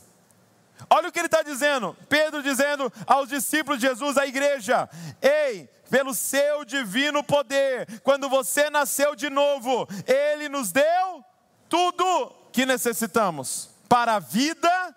[0.90, 4.90] Olha o que ele está dizendo, Pedro dizendo aos discípulos de Jesus, à igreja:
[5.22, 11.24] Ei, pelo seu divino poder, quando você nasceu de novo, Ele nos deu
[11.70, 14.96] tudo que necessitamos para a vida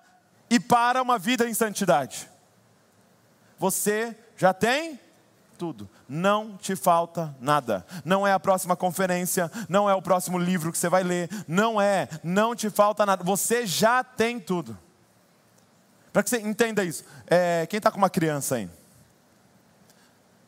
[0.51, 2.29] e para uma vida em santidade.
[3.59, 4.99] Você já tem
[5.59, 7.85] tudo, não te falta nada.
[8.05, 11.81] Não é a próxima conferência, não é o próximo livro que você vai ler, não
[11.81, 13.25] é, não te falta nada.
[13.25, 14.79] Você já tem tudo.
[16.13, 18.71] Para que você entenda isso, é, quem está com uma criança aí?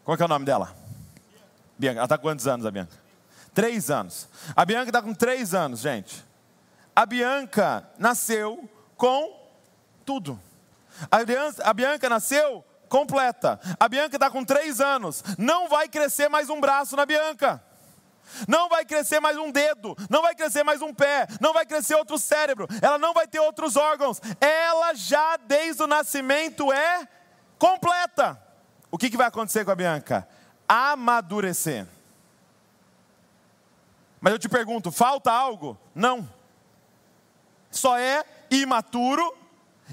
[0.05, 0.75] Qual é o nome dela?
[1.79, 1.99] Bianca.
[1.99, 2.97] Ela está com quantos anos, a Bianca?
[3.55, 4.29] Três anos.
[4.55, 6.25] A Bianca está com três anos, gente.
[6.95, 9.40] A Bianca nasceu com
[10.11, 10.41] tudo.
[11.09, 13.61] A, Bianca nasceu completa.
[13.79, 15.23] A Bianca está com três anos.
[15.39, 17.63] Não vai crescer mais um braço na Bianca.
[18.49, 21.97] Não vai crescer mais um dedo, não vai crescer mais um pé, não vai crescer
[21.97, 24.21] outro cérebro, ela não vai ter outros órgãos.
[24.41, 27.09] Ela já desde o nascimento é
[27.59, 28.41] completa.
[28.91, 30.29] O que, que vai acontecer com a Bianca?
[30.69, 31.87] Amadurecer.
[34.21, 35.79] Mas eu te pergunto, falta algo?
[35.93, 36.29] Não.
[37.69, 39.40] Só é imaturo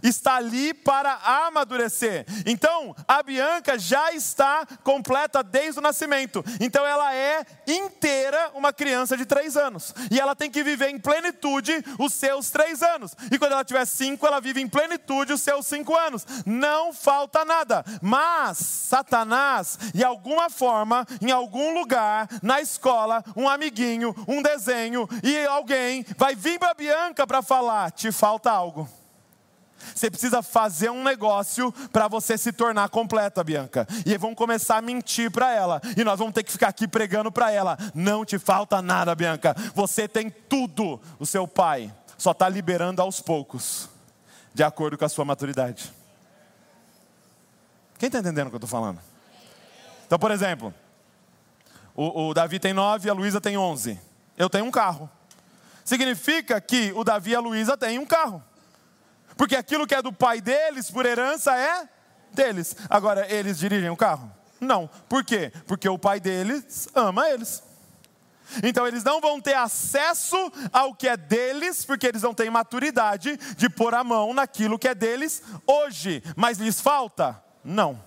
[0.04, 2.26] está ali para amadurecer.
[2.46, 6.44] Então, a Bianca já está completa desde o nascimento.
[6.60, 9.94] Então, ela é inteira uma criança de três anos.
[10.12, 13.16] E ela tem que viver em plenitude os seus três anos.
[13.32, 16.26] E quando ela tiver cinco, ela vive em plenitude os seus cinco anos.
[16.46, 17.84] Não falta nada.
[18.02, 25.46] Mas, Satanás, de alguma forma, em algum lugar, na escola, um amiguinho, um desenho, e
[25.46, 28.88] alguém vai vir para a Bianca para falar: te falta algo.
[29.94, 33.88] Você precisa fazer um negócio para você se tornar completa, Bianca.
[34.06, 35.82] E vão começar a mentir para ela.
[35.96, 37.78] E nós vamos ter que ficar aqui pregando para ela.
[37.94, 39.56] Não te falta nada, Bianca.
[39.74, 41.00] Você tem tudo.
[41.20, 43.90] O seu pai só está liberando aos poucos,
[44.54, 45.94] de acordo com a sua maturidade.
[48.00, 49.00] Quem está entendendo o que eu estou falando?
[50.06, 50.74] Então, por exemplo,
[51.96, 54.00] o, o Davi tem nove e a Luísa tem onze.
[54.38, 55.10] Eu tenho um carro.
[55.84, 58.44] Significa que o Davi e a Luísa têm um carro.
[59.38, 61.88] Porque aquilo que é do pai deles, por herança, é
[62.34, 62.76] deles.
[62.90, 64.32] Agora, eles dirigem o carro?
[64.60, 64.90] Não.
[65.08, 65.52] Por quê?
[65.68, 67.64] Porque o pai deles ama eles.
[68.64, 70.38] Então eles não vão ter acesso
[70.72, 74.88] ao que é deles, porque eles não têm maturidade de pôr a mão naquilo que
[74.88, 76.24] é deles hoje.
[76.36, 77.44] Mas lhes falta?
[77.64, 78.07] Não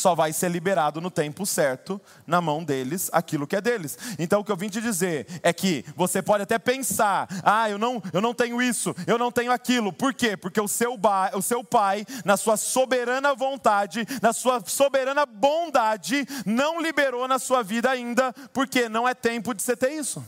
[0.00, 3.98] só vai ser liberado no tempo certo, na mão deles, aquilo que é deles.
[4.18, 7.78] Então o que eu vim te dizer é que você pode até pensar: ah, eu
[7.78, 9.92] não, eu não tenho isso, eu não tenho aquilo.
[9.92, 10.36] Por quê?
[10.36, 16.26] Porque o seu, ba, o seu pai, na sua soberana vontade, na sua soberana bondade,
[16.46, 20.24] não liberou na sua vida ainda, porque não é tempo de você ter isso.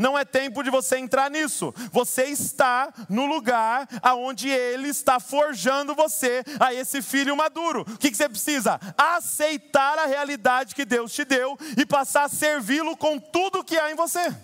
[0.00, 1.74] Não é tempo de você entrar nisso.
[1.92, 7.82] Você está no lugar aonde Ele está forjando você a esse filho maduro.
[7.82, 8.80] O que, você precisa?
[8.96, 13.92] Aceitar a realidade que Deus te deu e passar a servi-lo com tudo que há
[13.92, 14.34] em você.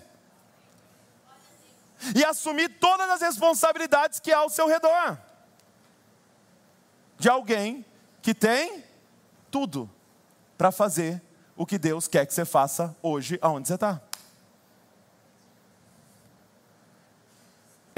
[2.15, 5.17] E assumir todas as responsabilidades que há ao seu redor.
[7.17, 7.83] De alguém
[8.21, 8.83] que tem
[9.49, 9.89] tudo
[10.55, 11.19] para fazer
[11.55, 14.06] o que Deus quer que você faça hoje, aonde você está.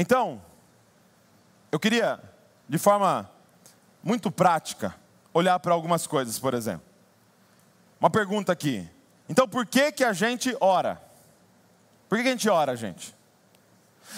[0.02, 0.42] Então,
[1.70, 2.22] eu queria,
[2.70, 3.30] de forma
[4.02, 4.96] muito prática,
[5.34, 6.88] olhar para algumas coisas, por exemplo.
[8.00, 8.90] Uma pergunta aqui.
[9.28, 11.02] Então, por que que a gente ora?
[12.08, 13.14] Por que, que a gente ora, gente?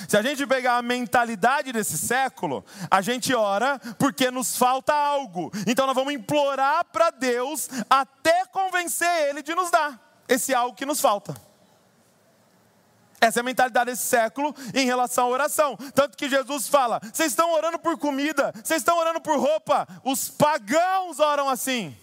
[0.07, 5.51] Se a gente pegar a mentalidade desse século, a gente ora porque nos falta algo.
[5.65, 10.85] Então nós vamos implorar para Deus até convencer Ele de nos dar esse algo que
[10.85, 11.35] nos falta.
[13.21, 15.77] Essa é a mentalidade desse século em relação à oração.
[15.93, 19.87] Tanto que Jesus fala: vocês estão orando por comida, vocês estão orando por roupa.
[20.03, 21.95] Os pagãos oram assim.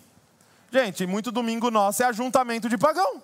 [0.70, 3.20] Gente, muito domingo nosso é ajuntamento de pagão.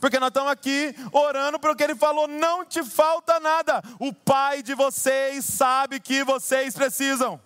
[0.00, 3.82] Porque nós estamos aqui orando porque ele falou: não te falta nada.
[4.00, 7.38] O Pai de vocês sabe que vocês precisam.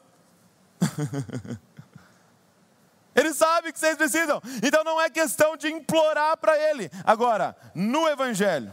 [3.16, 4.42] Ele sabe que vocês precisam.
[4.62, 6.90] Então não é questão de implorar para Ele.
[7.02, 8.70] Agora, no Evangelho,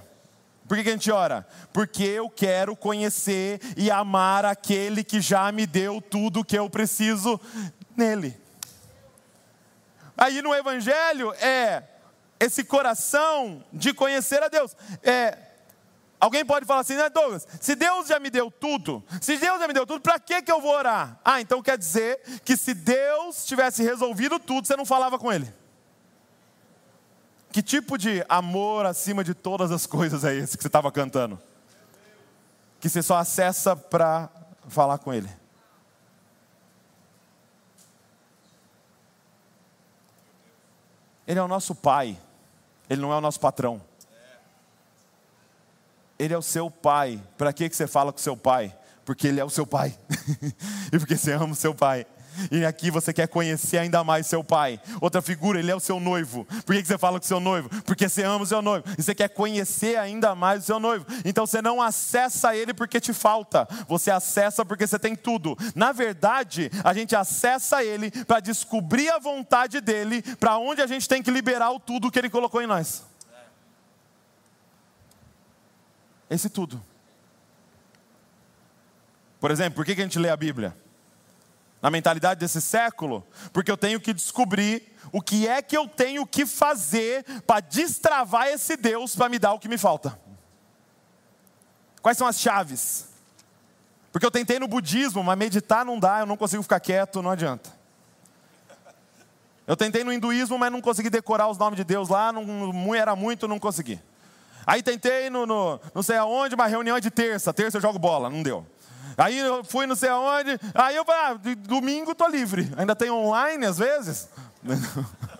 [0.67, 1.47] por que a gente ora?
[1.71, 6.69] Porque eu quero conhecer e amar aquele que já me deu tudo o que eu
[6.69, 7.39] preciso
[7.95, 8.37] nele.
[10.17, 11.83] Aí no Evangelho é
[12.39, 14.75] esse coração de conhecer a Deus.
[15.01, 15.37] É,
[16.19, 17.47] alguém pode falar assim, né, Douglas?
[17.59, 20.51] Se Deus já me deu tudo, se Deus já me deu tudo, para que, que
[20.51, 21.19] eu vou orar?
[21.25, 25.53] Ah, então quer dizer que se Deus tivesse resolvido tudo, você não falava com Ele.
[27.53, 31.39] Que tipo de amor acima de todas as coisas é esse que você estava cantando?
[32.79, 34.27] Que você só acessa para
[34.67, 35.29] falar com Ele.
[41.27, 42.17] Ele é o nosso Pai,
[42.89, 43.79] Ele não é o nosso patrão.
[46.17, 47.21] Ele é o seu Pai.
[47.37, 48.75] Para que você fala com seu Pai?
[49.05, 49.95] Porque Ele é o seu Pai.
[50.91, 52.07] e porque você ama o seu Pai.
[52.51, 54.79] E aqui você quer conhecer ainda mais seu pai.
[55.01, 56.45] Outra figura, ele é o seu noivo.
[56.65, 57.69] Por que você fala com seu noivo?
[57.83, 58.85] Porque você ama o seu noivo.
[58.97, 61.05] E você quer conhecer ainda mais o seu noivo.
[61.25, 63.67] Então você não acessa ele porque te falta.
[63.87, 65.57] Você acessa porque você tem tudo.
[65.75, 71.07] Na verdade, a gente acessa ele para descobrir a vontade dele, para onde a gente
[71.07, 73.03] tem que liberar o tudo que ele colocou em nós.
[76.29, 76.83] Esse tudo.
[79.39, 80.75] Por exemplo, por que a gente lê a Bíblia?
[81.83, 86.25] Na mentalidade desse século, porque eu tenho que descobrir o que é que eu tenho
[86.25, 90.17] que fazer para destravar esse Deus para me dar o que me falta.
[92.01, 93.09] Quais são as chaves?
[94.13, 97.31] Porque eu tentei no budismo, mas meditar não dá, eu não consigo ficar quieto, não
[97.31, 97.69] adianta.
[99.67, 103.13] Eu tentei no hinduísmo, mas não consegui decorar os nomes de Deus lá, não, era
[103.13, 103.99] muito, não consegui.
[104.65, 108.29] Aí tentei no, no não sei aonde, uma reunião de terça, terça eu jogo bola,
[108.29, 108.65] não deu.
[109.17, 112.71] Aí eu fui não sei aonde, aí eu falei, ah, domingo estou livre.
[112.77, 114.29] Ainda tem online às vezes?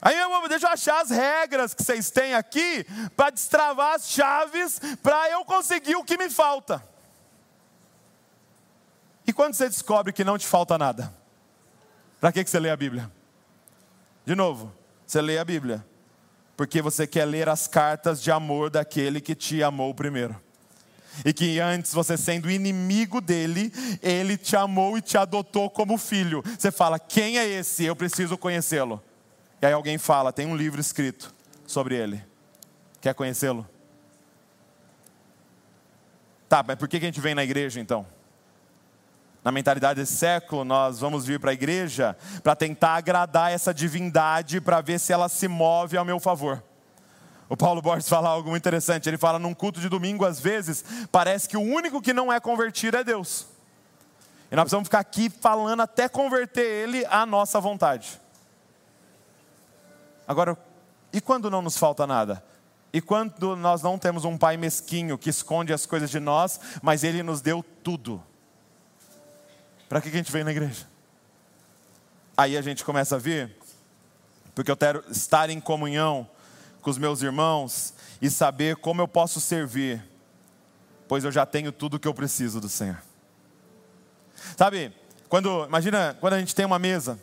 [0.00, 4.80] Aí eu deixa eu achar as regras que vocês têm aqui para destravar as chaves
[5.02, 6.80] para eu conseguir o que me falta.
[9.26, 11.12] E quando você descobre que não te falta nada,
[12.20, 13.10] para que, que você lê a Bíblia?
[14.24, 14.72] De novo,
[15.04, 15.84] você lê a Bíblia
[16.56, 20.40] porque você quer ler as cartas de amor daquele que te amou primeiro
[21.24, 26.42] e que antes você sendo inimigo dele, ele te amou e te adotou como filho.
[26.58, 27.84] Você fala: quem é esse?
[27.84, 29.02] Eu preciso conhecê-lo.
[29.60, 31.34] E aí alguém fala: tem um livro escrito
[31.66, 32.22] sobre ele.
[33.00, 33.66] Quer conhecê-lo?
[36.48, 38.06] Tá, mas por que a gente vem na igreja então?
[39.42, 44.60] Na mentalidade desse século, nós vamos vir para a igreja para tentar agradar essa divindade,
[44.60, 46.62] para ver se ela se move ao meu favor.
[47.48, 49.08] O Paulo Borges fala algo muito interessante.
[49.08, 52.40] Ele fala: num culto de domingo, às vezes, parece que o único que não é
[52.40, 53.46] convertido é Deus.
[54.50, 58.20] E nós precisamos ficar aqui falando até converter ele à nossa vontade.
[60.26, 60.56] Agora,
[61.12, 62.42] e quando não nos falta nada?
[62.92, 67.04] E quando nós não temos um pai mesquinho que esconde as coisas de nós, mas
[67.04, 68.22] ele nos deu tudo?
[69.88, 70.86] Para que a gente vem na igreja?
[72.36, 73.56] Aí a gente começa a vir,
[74.54, 76.28] porque eu quero estar em comunhão
[76.86, 80.00] com os meus irmãos e saber como eu posso servir,
[81.08, 83.02] pois eu já tenho tudo o que eu preciso do Senhor.
[84.56, 84.94] Sabe,
[85.28, 87.18] quando, imagina quando a gente tem uma mesa,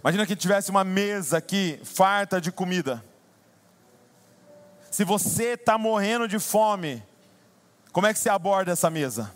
[0.00, 3.02] imagina que tivesse uma mesa aqui farta de comida.
[4.90, 7.02] se você está morrendo de fome,
[7.90, 9.34] como é que você aborda essa mesa?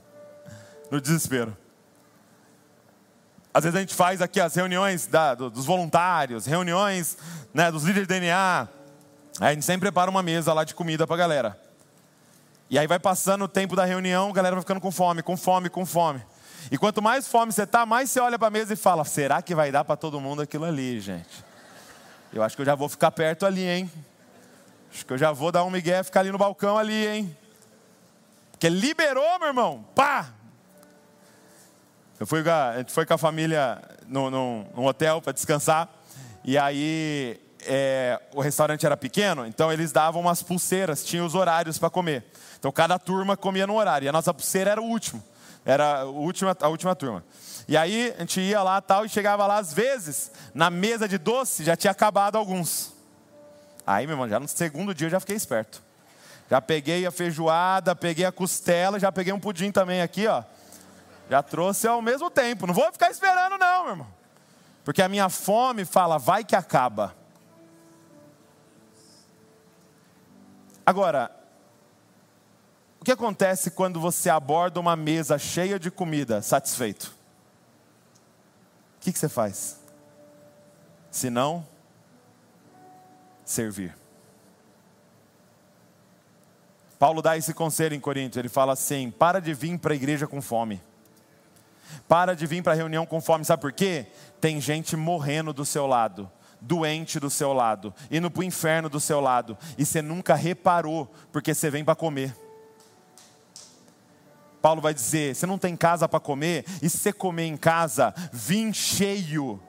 [0.92, 1.56] no desespero.
[3.54, 7.18] Às vezes a gente faz aqui as reuniões da, dos voluntários, reuniões
[7.52, 8.68] né, dos líderes de DNA.
[9.40, 11.60] Aí a gente sempre prepara uma mesa lá de comida para a galera.
[12.70, 15.36] E aí vai passando o tempo da reunião, a galera vai ficando com fome, com
[15.36, 16.22] fome, com fome.
[16.70, 19.42] E quanto mais fome você tá, mais você olha para a mesa e fala: será
[19.42, 21.44] que vai dar para todo mundo aquilo ali, gente?
[22.32, 23.90] Eu acho que eu já vou ficar perto ali, hein?
[24.90, 27.36] Acho que eu já vou dar um migué ficar ali no balcão ali, hein?
[28.52, 29.84] Porque liberou, meu irmão.
[29.94, 30.28] Pá!
[32.22, 35.88] Eu fui, a gente foi com a família no, num hotel para descansar.
[36.44, 41.80] E aí é, o restaurante era pequeno, então eles davam umas pulseiras, tinha os horários
[41.80, 42.24] para comer.
[42.60, 44.06] Então cada turma comia no horário.
[44.06, 45.20] E a nossa pulseira era o último.
[45.64, 47.24] Era a última, a última turma.
[47.66, 51.18] E aí a gente ia lá tal e chegava lá, às vezes, na mesa de
[51.18, 52.92] doce já tinha acabado alguns.
[53.84, 55.82] Aí, meu irmão, já no segundo dia eu já fiquei esperto.
[56.48, 60.44] Já peguei a feijoada, peguei a costela, já peguei um pudim também aqui, ó.
[61.28, 62.66] Já trouxe ao mesmo tempo.
[62.66, 64.22] Não vou ficar esperando, não, meu irmão.
[64.84, 67.14] Porque a minha fome fala, vai que acaba.
[70.84, 71.30] Agora,
[73.00, 77.16] o que acontece quando você aborda uma mesa cheia de comida, satisfeito?
[78.96, 79.80] O que, que você faz?
[81.10, 81.66] Se não,
[83.44, 83.96] servir.
[86.98, 90.26] Paulo dá esse conselho em Corinto, ele fala assim: para de vir para a igreja
[90.26, 90.80] com fome.
[92.08, 94.06] Para de vir para a reunião com fome, sabe por quê?
[94.40, 96.30] Tem gente morrendo do seu lado,
[96.60, 101.12] doente do seu lado, indo para o inferno do seu lado, e você nunca reparou,
[101.30, 102.36] porque você vem para comer.
[104.60, 108.14] Paulo vai dizer: você não tem casa para comer, e se você comer em casa,
[108.32, 109.60] vim cheio.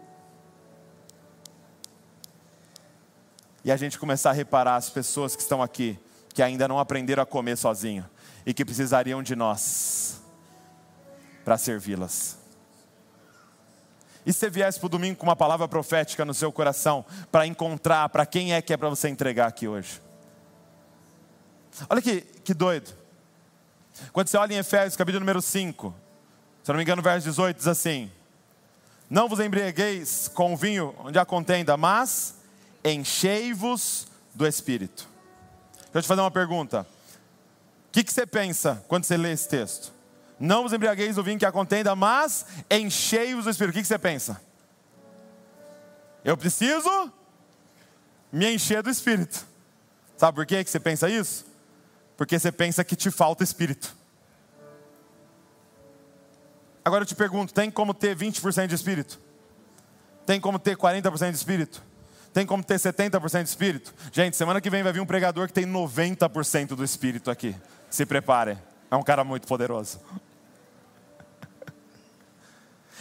[3.65, 5.97] E a gente começar a reparar as pessoas que estão aqui,
[6.33, 8.05] que ainda não aprenderam a comer sozinho,
[8.45, 10.22] e que precisariam de nós
[11.43, 12.37] para servi-las.
[14.25, 17.45] E se você viesse para o domingo com uma palavra profética no seu coração, para
[17.45, 20.01] encontrar, para quem é que é para você entregar aqui hoje?
[21.89, 22.93] Olha que, que doido.
[24.11, 25.93] Quando você olha em Efésios, capítulo número 5,
[26.63, 28.09] se não me engano, verso 18 diz assim:
[29.09, 32.35] Não vos embriagueis com o vinho onde há contenda, mas
[32.83, 35.07] enchei-vos do Espírito.
[35.75, 36.87] Deixa eu te fazer uma pergunta.
[37.89, 39.91] O que, que você pensa quando você lê esse texto?
[40.43, 43.77] Não vos embriagueis do vinho que há contenda, mas enchei-vos do Espírito.
[43.77, 44.41] O que, você pensa?
[46.21, 47.09] Eu preciso
[48.29, 49.47] me encher do Espírito.
[50.17, 51.45] Sabe por que você pensa isso?
[52.17, 53.95] Porque você pensa que te falta Espírito.
[56.83, 59.21] Agora eu te pergunto: tem como ter 20% de Espírito?
[60.25, 61.81] Tem como ter 40% de Espírito?
[62.33, 63.93] Tem como ter 70% de Espírito?
[64.11, 67.55] Gente, semana que vem vai vir um pregador que tem 90% do Espírito aqui.
[67.89, 68.57] Se prepare.
[68.91, 70.01] É um cara muito poderoso.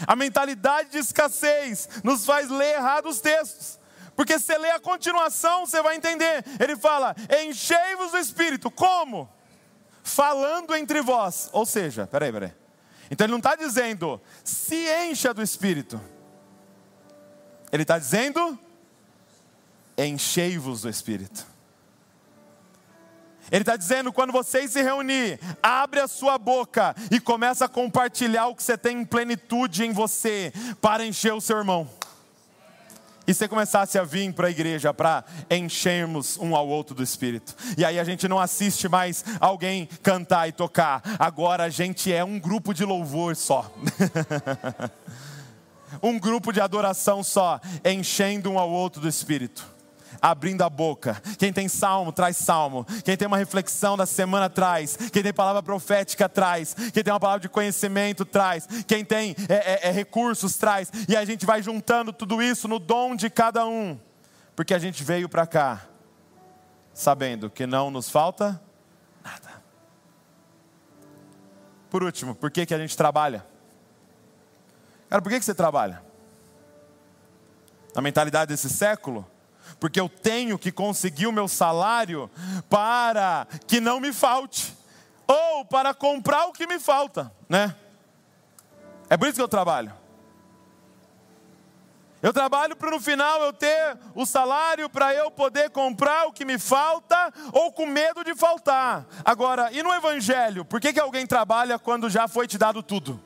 [0.06, 3.78] A mentalidade de escassez nos faz ler errado os textos.
[4.14, 6.44] Porque se ler a continuação, você vai entender.
[6.60, 8.70] Ele fala: enchei-vos do Espírito.
[8.70, 9.30] Como?
[10.02, 11.48] Falando entre vós.
[11.52, 12.52] Ou seja, peraí, peraí.
[13.10, 16.00] Então ele não está dizendo, se encha do Espírito.
[17.70, 18.58] Ele está dizendo,
[19.96, 21.46] enchei-vos do Espírito.
[23.50, 28.46] Ele está dizendo: quando vocês se reunir, abre a sua boca e começa a compartilhar
[28.46, 31.88] o que você tem em plenitude em você, para encher o seu irmão.
[33.26, 37.54] E você começasse a vir para a igreja para enchermos um ao outro do Espírito.
[37.78, 41.02] E aí a gente não assiste mais alguém cantar e tocar.
[41.20, 43.72] Agora a gente é um grupo de louvor só.
[46.02, 49.71] um grupo de adoração só, enchendo um ao outro do Espírito
[50.22, 51.20] abrindo a boca.
[51.36, 52.86] Quem tem salmo, traz salmo.
[53.04, 54.96] Quem tem uma reflexão da semana, traz.
[54.96, 56.74] Quem tem palavra profética, traz.
[56.74, 58.68] Quem tem uma palavra de conhecimento, traz.
[58.86, 60.92] Quem tem é, é, é recursos, traz.
[61.08, 63.98] E a gente vai juntando tudo isso no dom de cada um.
[64.54, 65.88] Porque a gente veio para cá
[66.94, 68.62] sabendo que não nos falta
[69.24, 69.62] nada.
[71.90, 73.44] Por último, por que, que a gente trabalha?
[75.08, 76.02] Cara, por que, que você trabalha?
[77.94, 79.26] Na mentalidade desse século,
[79.82, 82.30] porque eu tenho que conseguir o meu salário
[82.70, 84.78] para que não me falte,
[85.26, 87.74] ou para comprar o que me falta, né?
[89.10, 89.92] É por isso que eu trabalho.
[92.22, 96.44] Eu trabalho para no final eu ter o salário para eu poder comprar o que
[96.44, 99.04] me falta ou com medo de faltar.
[99.24, 103.20] Agora, e no Evangelho, por que, que alguém trabalha quando já foi te dado tudo?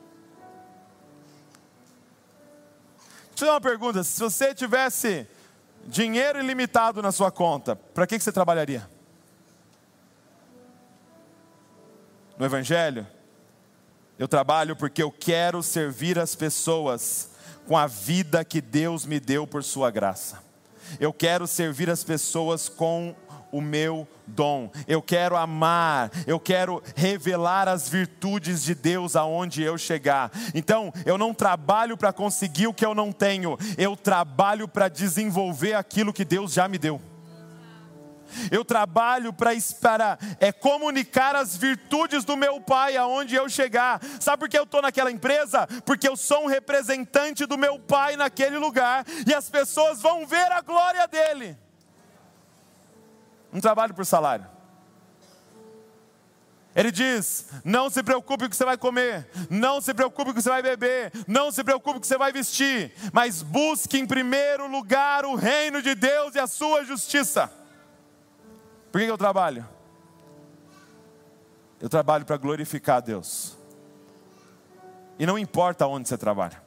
[3.29, 5.36] Deixa eu fazer uma pergunta: se você tivesse
[5.87, 8.87] dinheiro ilimitado na sua conta, para que você trabalharia?
[12.37, 13.07] No Evangelho,
[14.19, 17.31] eu trabalho porque eu quero servir as pessoas
[17.65, 20.43] com a vida que Deus me deu por Sua graça.
[20.99, 23.15] Eu quero servir as pessoas com
[23.51, 24.69] o meu dom.
[24.87, 30.31] Eu quero amar, eu quero revelar as virtudes de Deus aonde eu chegar.
[30.53, 35.73] Então, eu não trabalho para conseguir o que eu não tenho, eu trabalho para desenvolver
[35.73, 37.01] aquilo que Deus já me deu.
[38.51, 39.51] Eu trabalho para
[40.39, 44.01] é, comunicar as virtudes do meu pai aonde eu chegar.
[44.19, 45.67] Sabe por que eu estou naquela empresa?
[45.85, 50.51] Porque eu sou um representante do meu pai naquele lugar e as pessoas vão ver
[50.51, 51.57] a glória dele.
[53.57, 54.45] Não trabalho por salário.
[56.75, 60.29] Ele diz: não se preocupe com o que você vai comer, não se preocupe com
[60.29, 63.41] o que você vai beber, não se preocupe com o que você vai vestir, mas
[63.41, 67.51] busque em primeiro lugar o reino de Deus e a sua justiça.
[68.91, 69.67] Por que eu trabalho?
[71.81, 73.57] Eu trabalho para glorificar a Deus.
[75.17, 76.61] E não importa onde você trabalha,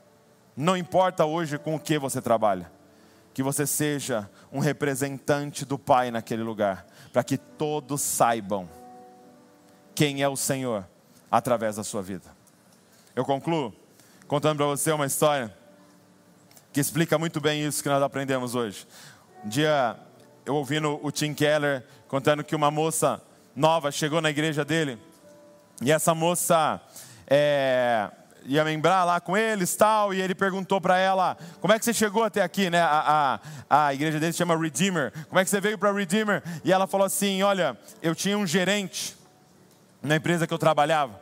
[0.57, 2.80] não importa hoje com o que você trabalha
[3.41, 8.69] que você seja um representante do Pai naquele lugar, para que todos saibam
[9.95, 10.87] quem é o Senhor
[11.31, 12.37] através da sua vida.
[13.17, 13.75] Eu concluo
[14.29, 15.57] contando para você uma história
[16.71, 18.87] que explica muito bem isso que nós aprendemos hoje.
[19.43, 19.97] Um dia
[20.45, 23.23] eu ouvindo o Tim Keller contando que uma moça
[23.57, 24.99] nova chegou na igreja dele
[25.81, 26.79] e essa moça
[27.27, 28.11] é,
[28.45, 31.93] ia membrar lá com eles tal, e ele perguntou para ela, como é que você
[31.93, 32.81] chegou até aqui, né?
[32.81, 35.13] A, a, a igreja dele se chama Redeemer.
[35.29, 36.43] Como é que você veio para Redeemer?
[36.65, 39.17] E ela falou assim: olha, eu tinha um gerente
[40.03, 41.21] na empresa que eu trabalhava.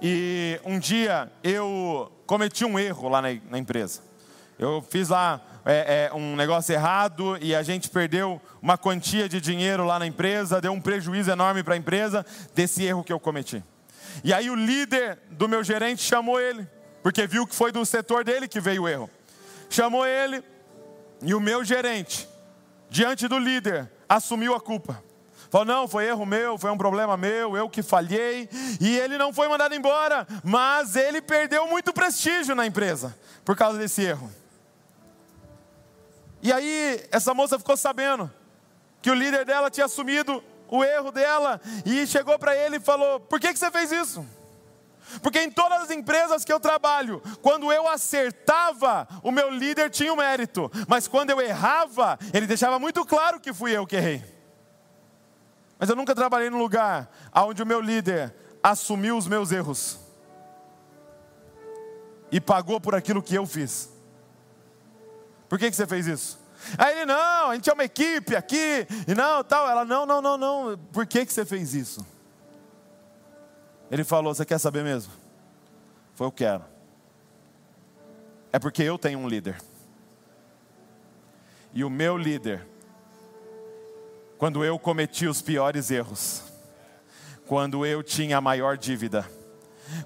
[0.00, 4.00] E um dia eu cometi um erro lá na, na empresa.
[4.58, 9.40] Eu fiz lá é, é, um negócio errado e a gente perdeu uma quantia de
[9.40, 12.24] dinheiro lá na empresa, deu um prejuízo enorme para a empresa
[12.54, 13.62] desse erro que eu cometi.
[14.22, 16.68] E aí o líder do meu gerente chamou ele,
[17.02, 19.10] porque viu que foi do setor dele que veio o erro.
[19.68, 20.42] Chamou ele
[21.22, 22.28] e o meu gerente,
[22.88, 25.02] diante do líder, assumiu a culpa.
[25.50, 28.48] Falou: não, foi erro meu, foi um problema meu, eu que falhei.
[28.80, 33.78] E ele não foi mandado embora, mas ele perdeu muito prestígio na empresa por causa
[33.78, 34.30] desse erro.
[36.42, 38.30] E aí, essa moça ficou sabendo
[39.00, 43.20] que o líder dela tinha assumido o erro dela e chegou para ele e falou:
[43.20, 44.24] Por que, que você fez isso?
[45.22, 50.12] Porque em todas as empresas que eu trabalho, quando eu acertava, o meu líder tinha
[50.12, 54.22] o mérito, mas quando eu errava, ele deixava muito claro que fui eu que errei.
[55.78, 60.00] Mas eu nunca trabalhei num lugar onde o meu líder assumiu os meus erros
[62.30, 63.90] e pagou por aquilo que eu fiz.
[65.48, 66.45] Por que, que você fez isso?
[66.78, 69.68] Aí ele, não, a gente é uma equipe aqui, e não, tal.
[69.68, 72.04] Ela, não, não, não, não, por que, que você fez isso?
[73.90, 75.12] Ele falou, você quer saber mesmo?
[76.14, 76.64] Foi, eu quero.
[78.52, 79.60] É porque eu tenho um líder.
[81.72, 82.66] E o meu líder,
[84.38, 86.42] quando eu cometi os piores erros,
[87.46, 89.28] quando eu tinha a maior dívida,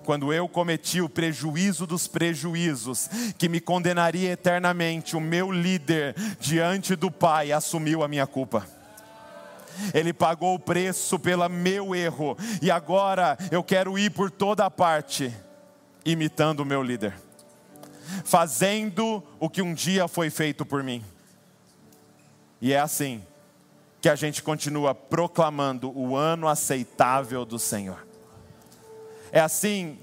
[0.05, 3.09] quando eu cometi o prejuízo dos prejuízos,
[3.39, 8.67] que me condenaria eternamente, o meu líder diante do Pai assumiu a minha culpa.
[9.95, 14.71] Ele pagou o preço pelo meu erro, e agora eu quero ir por toda a
[14.71, 15.35] parte,
[16.05, 17.15] imitando o meu líder,
[18.25, 21.05] fazendo o que um dia foi feito por mim.
[22.61, 23.23] E é assim
[24.01, 28.10] que a gente continua proclamando o ano aceitável do Senhor.
[29.33, 29.99] É assim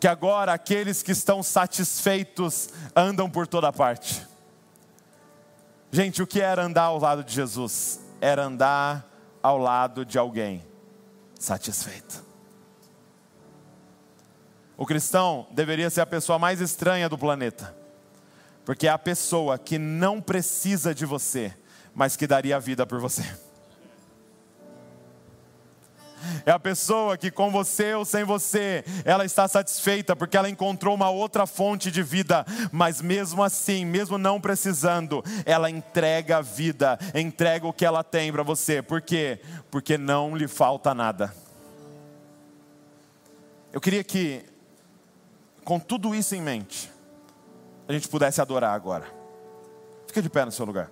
[0.00, 4.26] que agora aqueles que estão satisfeitos andam por toda parte.
[5.90, 8.00] Gente, o que era andar ao lado de Jesus?
[8.20, 9.08] Era andar
[9.42, 10.64] ao lado de alguém
[11.38, 12.24] satisfeito.
[14.76, 17.74] O cristão deveria ser a pessoa mais estranha do planeta,
[18.64, 21.52] porque é a pessoa que não precisa de você,
[21.92, 23.24] mas que daria a vida por você.
[26.44, 30.94] É a pessoa que com você ou sem você, ela está satisfeita porque ela encontrou
[30.94, 36.98] uma outra fonte de vida, mas mesmo assim, mesmo não precisando, ela entrega a vida,
[37.14, 38.82] entrega o que ela tem para você.
[38.82, 39.40] Por quê?
[39.70, 41.32] Porque não lhe falta nada.
[43.72, 44.44] Eu queria que,
[45.64, 46.90] com tudo isso em mente,
[47.86, 49.06] a gente pudesse adorar agora.
[50.06, 50.90] Fica de pé no seu lugar.